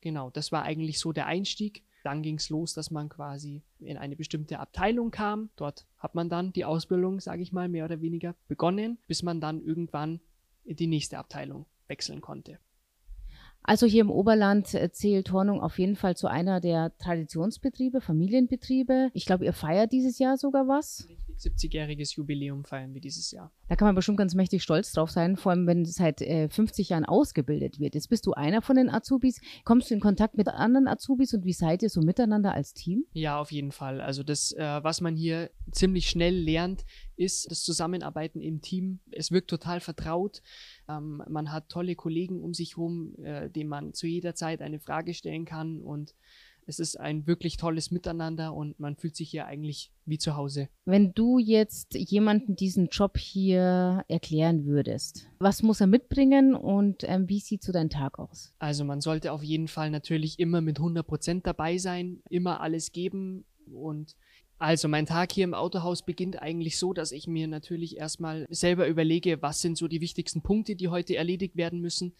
Genau, 0.00 0.30
das 0.30 0.52
war 0.52 0.62
eigentlich 0.62 0.98
so 0.98 1.12
der 1.12 1.26
Einstieg. 1.26 1.84
Dann 2.02 2.22
ging 2.22 2.36
es 2.36 2.48
los, 2.48 2.72
dass 2.72 2.90
man 2.90 3.10
quasi 3.10 3.62
in 3.78 3.98
eine 3.98 4.16
bestimmte 4.16 4.58
Abteilung 4.58 5.10
kam. 5.10 5.50
Dort 5.56 5.86
hat 5.98 6.14
man 6.14 6.30
dann 6.30 6.52
die 6.52 6.64
Ausbildung, 6.64 7.20
sage 7.20 7.42
ich 7.42 7.52
mal, 7.52 7.68
mehr 7.68 7.84
oder 7.84 8.00
weniger 8.00 8.34
begonnen, 8.48 8.98
bis 9.06 9.22
man 9.22 9.40
dann 9.40 9.60
irgendwann 9.60 10.20
in 10.64 10.76
die 10.76 10.86
nächste 10.86 11.18
Abteilung 11.18 11.66
wechseln 11.88 12.20
konnte. 12.22 12.58
Also 13.62 13.86
hier 13.86 14.00
im 14.00 14.10
Oberland 14.10 14.74
äh, 14.74 14.90
zählt 14.90 15.32
Hornung 15.32 15.60
auf 15.60 15.78
jeden 15.78 15.96
Fall 15.96 16.16
zu 16.16 16.26
einer 16.26 16.60
der 16.60 16.96
Traditionsbetriebe, 16.98 18.00
Familienbetriebe. 18.00 19.10
Ich 19.12 19.26
glaube, 19.26 19.44
ihr 19.44 19.52
feiert 19.52 19.92
dieses 19.92 20.18
Jahr 20.18 20.36
sogar 20.36 20.66
was. 20.66 21.06
70-jähriges 21.40 22.16
Jubiläum 22.16 22.64
feiern 22.64 22.94
wir 22.94 23.00
dieses 23.00 23.30
Jahr. 23.30 23.52
Da 23.68 23.76
kann 23.76 23.86
man 23.86 23.94
bestimmt 23.94 24.18
ganz 24.18 24.34
mächtig 24.34 24.62
stolz 24.62 24.92
drauf 24.92 25.10
sein, 25.10 25.36
vor 25.36 25.52
allem 25.52 25.66
wenn 25.66 25.82
es 25.82 25.94
seit 25.94 26.20
äh, 26.20 26.48
50 26.48 26.90
Jahren 26.90 27.04
ausgebildet 27.04 27.80
wird. 27.80 27.94
Jetzt 27.94 28.08
bist 28.08 28.26
du 28.26 28.32
einer 28.32 28.62
von 28.62 28.76
den 28.76 28.90
Azubis. 28.90 29.40
Kommst 29.64 29.90
du 29.90 29.94
in 29.94 30.00
Kontakt 30.00 30.36
mit 30.36 30.48
anderen 30.48 30.88
Azubis 30.88 31.34
und 31.34 31.44
wie 31.44 31.52
seid 31.52 31.82
ihr 31.82 31.90
so 31.90 32.00
miteinander 32.00 32.52
als 32.52 32.74
Team? 32.74 33.04
Ja, 33.12 33.40
auf 33.40 33.52
jeden 33.52 33.72
Fall. 33.72 34.00
Also 34.00 34.22
das, 34.22 34.52
äh, 34.52 34.80
was 34.82 35.00
man 35.00 35.16
hier 35.16 35.50
ziemlich 35.72 36.08
schnell 36.08 36.34
lernt, 36.34 36.84
ist 37.16 37.50
das 37.50 37.62
Zusammenarbeiten 37.62 38.40
im 38.40 38.60
Team. 38.60 39.00
Es 39.10 39.30
wirkt 39.30 39.50
total 39.50 39.80
vertraut. 39.80 40.42
Ähm, 40.88 41.22
man 41.28 41.52
hat 41.52 41.68
tolle 41.68 41.94
Kollegen 41.94 42.42
um 42.42 42.54
sich 42.54 42.76
herum, 42.76 43.14
äh, 43.22 43.50
denen 43.50 43.68
man 43.68 43.94
zu 43.94 44.06
jeder 44.06 44.34
Zeit 44.34 44.62
eine 44.62 44.80
Frage 44.80 45.14
stellen 45.14 45.44
kann 45.44 45.80
und 45.82 46.14
es 46.66 46.78
ist 46.78 46.98
ein 46.98 47.26
wirklich 47.26 47.56
tolles 47.56 47.90
Miteinander 47.90 48.54
und 48.54 48.78
man 48.78 48.96
fühlt 48.96 49.16
sich 49.16 49.30
hier 49.30 49.46
eigentlich 49.46 49.90
wie 50.04 50.18
zu 50.18 50.36
Hause. 50.36 50.68
Wenn 50.84 51.12
du 51.14 51.38
jetzt 51.38 51.94
jemanden 51.94 52.56
diesen 52.56 52.88
Job 52.88 53.18
hier 53.18 54.04
erklären 54.08 54.64
würdest, 54.66 55.28
was 55.38 55.62
muss 55.62 55.80
er 55.80 55.86
mitbringen 55.86 56.54
und 56.54 57.04
ähm, 57.04 57.28
wie 57.28 57.40
sieht 57.40 57.62
so 57.62 57.72
dein 57.72 57.90
Tag 57.90 58.18
aus? 58.18 58.52
Also 58.58 58.84
man 58.84 59.00
sollte 59.00 59.32
auf 59.32 59.42
jeden 59.42 59.68
Fall 59.68 59.90
natürlich 59.90 60.38
immer 60.38 60.60
mit 60.60 60.78
100 60.78 61.06
Prozent 61.06 61.46
dabei 61.46 61.78
sein, 61.78 62.22
immer 62.28 62.60
alles 62.60 62.92
geben 62.92 63.44
und 63.72 64.16
also 64.60 64.88
mein 64.88 65.06
Tag 65.06 65.32
hier 65.32 65.44
im 65.44 65.54
Autohaus 65.54 66.02
beginnt 66.02 66.42
eigentlich 66.42 66.78
so, 66.78 66.92
dass 66.92 67.12
ich 67.12 67.26
mir 67.26 67.48
natürlich 67.48 67.96
erstmal 67.96 68.46
selber 68.50 68.88
überlege, 68.88 69.40
was 69.40 69.62
sind 69.62 69.78
so 69.78 69.88
die 69.88 70.02
wichtigsten 70.02 70.42
Punkte, 70.42 70.76
die 70.76 70.88
heute 70.88 71.16
erledigt 71.16 71.56
werden 71.56 71.80
müssen. 71.80 72.12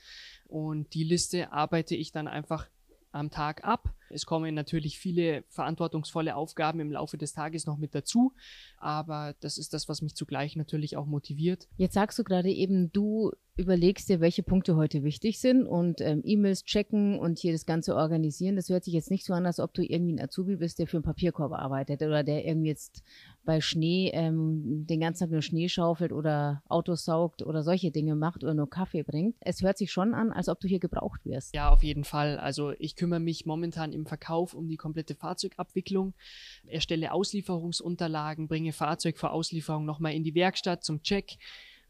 Und 0.47 0.95
die 0.95 1.05
Liste 1.05 1.53
arbeite 1.53 1.95
ich 1.95 2.13
dann 2.13 2.27
einfach 2.27 2.67
am 3.13 3.31
Tag 3.31 3.63
ab. 3.63 3.95
Es 4.11 4.27
kommen 4.27 4.55
natürlich 4.55 4.99
viele 4.99 5.45
verantwortungsvolle 5.49 6.37
Aufgaben 6.37 6.81
im 6.81 6.93
Laufe 6.93 7.19
des 7.19 7.33
Tages 7.33 7.67
noch 7.67 7.79
mit 7.79 7.95
dazu, 7.95 8.33
aber 8.79 9.35
das 9.41 9.59
ist 9.59 9.73
das, 9.75 9.89
was 9.89 10.03
mich 10.03 10.15
zugleich 10.15 10.57
natürlich 10.57 10.97
auch 10.97 11.07
motiviert. 11.07 11.69
Jetzt 11.77 11.95
sagst 11.95 12.19
du 12.19 12.25
gerade 12.25 12.51
eben, 12.51 12.93
du 12.93 13.33
überlegst 13.61 14.09
dir, 14.09 14.21
welche 14.21 14.43
Punkte 14.43 14.75
heute 14.77 15.03
wichtig 15.03 15.39
sind 15.39 15.67
und 15.67 16.01
ähm, 16.01 16.23
E-Mails 16.25 16.65
checken 16.65 17.19
und 17.19 17.39
hier 17.39 17.53
das 17.53 17.67
Ganze 17.67 17.95
organisieren. 17.95 18.57
Das 18.57 18.69
hört 18.71 18.85
sich 18.85 18.95
jetzt 18.95 19.11
nicht 19.11 19.25
so 19.25 19.35
an, 19.35 19.47
als 19.47 19.61
ob 19.61 19.75
du 19.75 19.83
irgendwie 19.83 20.15
ein 20.15 20.21
Azubi 20.21 20.57
bist, 20.57 20.79
der 20.79 20.87
für 20.87 20.97
einen 20.97 21.05
Papierkorb 21.05 21.53
arbeitet 21.53 22.03
oder 22.03 22.25
der 22.25 22.47
irgendwie 22.47 22.69
jetzt 22.69 23.03
bei 23.45 23.61
Schnee 23.61 24.11
ähm, 24.15 24.87
den 24.87 25.01
ganzen 25.01 25.25
Tag 25.25 25.31
nur 25.31 25.43
Schnee 25.43 25.69
schaufelt 25.69 26.13
oder 26.13 26.63
Autos 26.69 27.05
saugt 27.05 27.43
oder 27.43 27.63
solche 27.63 27.91
Dinge 27.91 28.15
macht 28.15 28.43
oder 28.43 28.55
nur 28.55 28.69
Kaffee 28.69 29.03
bringt. 29.03 29.37
Es 29.41 29.63
hört 29.63 29.79
sich 29.79 29.93
schon 29.93 30.15
an, 30.15 30.33
als 30.33 30.49
ob 30.49 30.61
du 30.61 30.69
hier 30.69 30.81
gebraucht 30.81 31.25
wirst. 31.25 31.55
Ja, 31.55 31.71
auf 31.71 31.83
jeden 31.83 32.05
Fall. 32.05 32.39
Also 32.39 32.73
ich 32.79 32.97
kümmere 32.97 33.21
mich 33.21 33.47
momentan 33.47 33.93
im 33.93 34.00
Verkauf 34.07 34.55
um 34.55 34.69
die 34.69 34.77
komplette 34.77 35.15
Fahrzeugabwicklung, 35.15 36.15
erstelle 36.67 37.13
Auslieferungsunterlagen, 37.13 38.49
bringe 38.49 38.73
Fahrzeug 38.73 39.19
vor 39.19 39.33
Auslieferung 39.33 39.85
nochmal 39.85 40.15
in 40.15 40.25
die 40.25 40.35
Werkstatt 40.35 40.85
zum 40.85 41.03
Check 41.03 41.39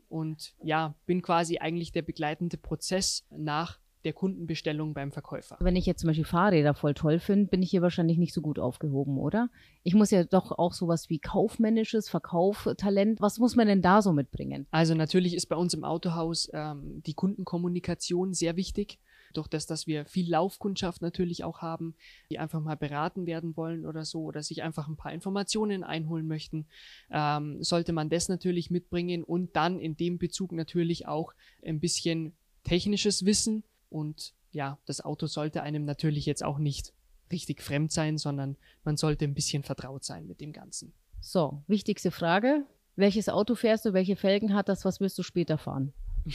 und 0.08 0.54
ja, 0.62 0.94
bin 1.06 1.22
quasi 1.22 1.58
eigentlich 1.58 1.92
der 1.92 2.02
begleitende 2.02 2.56
Prozess 2.56 3.26
nach 3.30 3.78
der 4.04 4.12
Kundenbestellung 4.12 4.94
beim 4.94 5.12
Verkäufer. 5.12 5.56
Wenn 5.60 5.76
ich 5.76 5.86
jetzt 5.86 6.00
zum 6.00 6.08
Beispiel 6.08 6.24
Fahrräder 6.24 6.74
voll 6.74 6.94
toll 6.94 7.18
finde, 7.18 7.46
bin 7.46 7.62
ich 7.62 7.70
hier 7.70 7.82
wahrscheinlich 7.82 8.18
nicht 8.18 8.32
so 8.32 8.40
gut 8.40 8.58
aufgehoben, 8.58 9.18
oder? 9.18 9.50
Ich 9.82 9.94
muss 9.94 10.10
ja 10.10 10.24
doch 10.24 10.52
auch 10.52 10.72
sowas 10.72 11.10
wie 11.10 11.18
kaufmännisches 11.18 12.08
Verkauftalent. 12.08 13.20
Was 13.20 13.38
muss 13.38 13.56
man 13.56 13.66
denn 13.66 13.82
da 13.82 14.02
so 14.02 14.12
mitbringen? 14.12 14.66
Also 14.70 14.94
natürlich 14.94 15.34
ist 15.34 15.46
bei 15.46 15.56
uns 15.56 15.74
im 15.74 15.84
Autohaus 15.84 16.50
ähm, 16.52 17.02
die 17.04 17.14
Kundenkommunikation 17.14 18.32
sehr 18.32 18.56
wichtig 18.56 18.98
durch 19.32 19.48
das, 19.48 19.66
dass 19.66 19.86
wir 19.86 20.04
viel 20.04 20.30
Laufkundschaft 20.30 21.02
natürlich 21.02 21.44
auch 21.44 21.62
haben, 21.62 21.94
die 22.30 22.38
einfach 22.38 22.60
mal 22.60 22.76
beraten 22.76 23.26
werden 23.26 23.56
wollen 23.56 23.86
oder 23.86 24.04
so 24.04 24.22
oder 24.22 24.42
sich 24.42 24.62
einfach 24.62 24.88
ein 24.88 24.96
paar 24.96 25.12
Informationen 25.12 25.84
einholen 25.84 26.26
möchten, 26.26 26.66
ähm, 27.10 27.62
sollte 27.62 27.92
man 27.92 28.10
das 28.10 28.28
natürlich 28.28 28.70
mitbringen 28.70 29.24
und 29.24 29.56
dann 29.56 29.78
in 29.78 29.96
dem 29.96 30.18
Bezug 30.18 30.52
natürlich 30.52 31.06
auch 31.06 31.32
ein 31.64 31.80
bisschen 31.80 32.34
technisches 32.64 33.24
Wissen 33.24 33.64
und 33.88 34.34
ja, 34.52 34.78
das 34.86 35.00
Auto 35.00 35.26
sollte 35.26 35.62
einem 35.62 35.84
natürlich 35.84 36.26
jetzt 36.26 36.44
auch 36.44 36.58
nicht 36.58 36.92
richtig 37.30 37.62
fremd 37.62 37.92
sein, 37.92 38.18
sondern 38.18 38.56
man 38.84 38.96
sollte 38.96 39.24
ein 39.24 39.34
bisschen 39.34 39.62
vertraut 39.62 40.04
sein 40.04 40.26
mit 40.26 40.40
dem 40.40 40.52
Ganzen. 40.52 40.92
So, 41.20 41.62
wichtigste 41.66 42.10
Frage. 42.10 42.64
Welches 42.96 43.28
Auto 43.28 43.54
fährst 43.54 43.84
du? 43.84 43.92
Welche 43.92 44.16
Felgen 44.16 44.54
hat 44.54 44.68
das? 44.68 44.84
Was 44.84 45.00
wirst 45.00 45.18
du 45.18 45.22
später 45.22 45.58
fahren? 45.58 45.92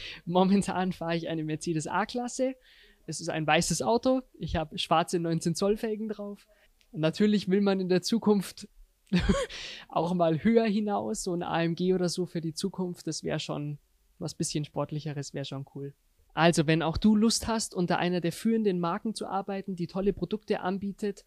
Momentan 0.24 0.92
fahre 0.92 1.16
ich 1.16 1.28
eine 1.28 1.44
Mercedes 1.44 1.86
A-Klasse. 1.86 2.54
Es 3.06 3.20
ist 3.20 3.30
ein 3.30 3.46
weißes 3.46 3.82
Auto. 3.82 4.22
Ich 4.38 4.56
habe 4.56 4.78
schwarze 4.78 5.18
19 5.18 5.54
Zoll 5.54 5.76
Felgen 5.76 6.08
drauf. 6.08 6.46
natürlich 6.92 7.48
will 7.48 7.60
man 7.60 7.80
in 7.80 7.88
der 7.88 8.02
Zukunft 8.02 8.68
auch 9.88 10.12
mal 10.14 10.42
höher 10.44 10.66
hinaus, 10.66 11.22
so 11.22 11.34
ein 11.34 11.42
AMG 11.42 11.94
oder 11.94 12.08
so 12.08 12.26
für 12.26 12.40
die 12.40 12.52
Zukunft. 12.54 13.06
Das 13.06 13.22
wäre 13.22 13.40
schon 13.40 13.78
was 14.18 14.34
bisschen 14.34 14.64
sportlicheres, 14.64 15.32
wäre 15.32 15.44
schon 15.44 15.64
cool. 15.74 15.94
Also, 16.34 16.66
wenn 16.66 16.82
auch 16.82 16.98
du 16.98 17.16
Lust 17.16 17.48
hast, 17.48 17.74
unter 17.74 17.98
einer 17.98 18.20
der 18.20 18.32
führenden 18.32 18.78
Marken 18.78 19.14
zu 19.14 19.26
arbeiten, 19.26 19.74
die 19.74 19.86
tolle 19.86 20.12
Produkte 20.12 20.60
anbietet, 20.60 21.24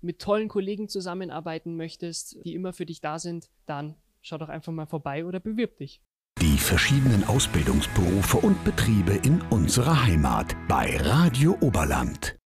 mit 0.00 0.20
tollen 0.20 0.48
Kollegen 0.48 0.88
zusammenarbeiten 0.88 1.76
möchtest, 1.76 2.38
die 2.44 2.54
immer 2.54 2.72
für 2.72 2.86
dich 2.86 3.00
da 3.00 3.18
sind, 3.18 3.48
dann 3.66 3.96
schau 4.20 4.38
doch 4.38 4.48
einfach 4.48 4.72
mal 4.72 4.86
vorbei 4.86 5.24
oder 5.24 5.40
bewirb 5.40 5.78
dich. 5.78 6.00
Die 6.42 6.58
verschiedenen 6.58 7.22
Ausbildungsberufe 7.22 8.38
und 8.38 8.64
Betriebe 8.64 9.12
in 9.12 9.40
unserer 9.50 10.04
Heimat 10.04 10.56
bei 10.66 10.96
Radio 11.00 11.56
Oberland. 11.60 12.34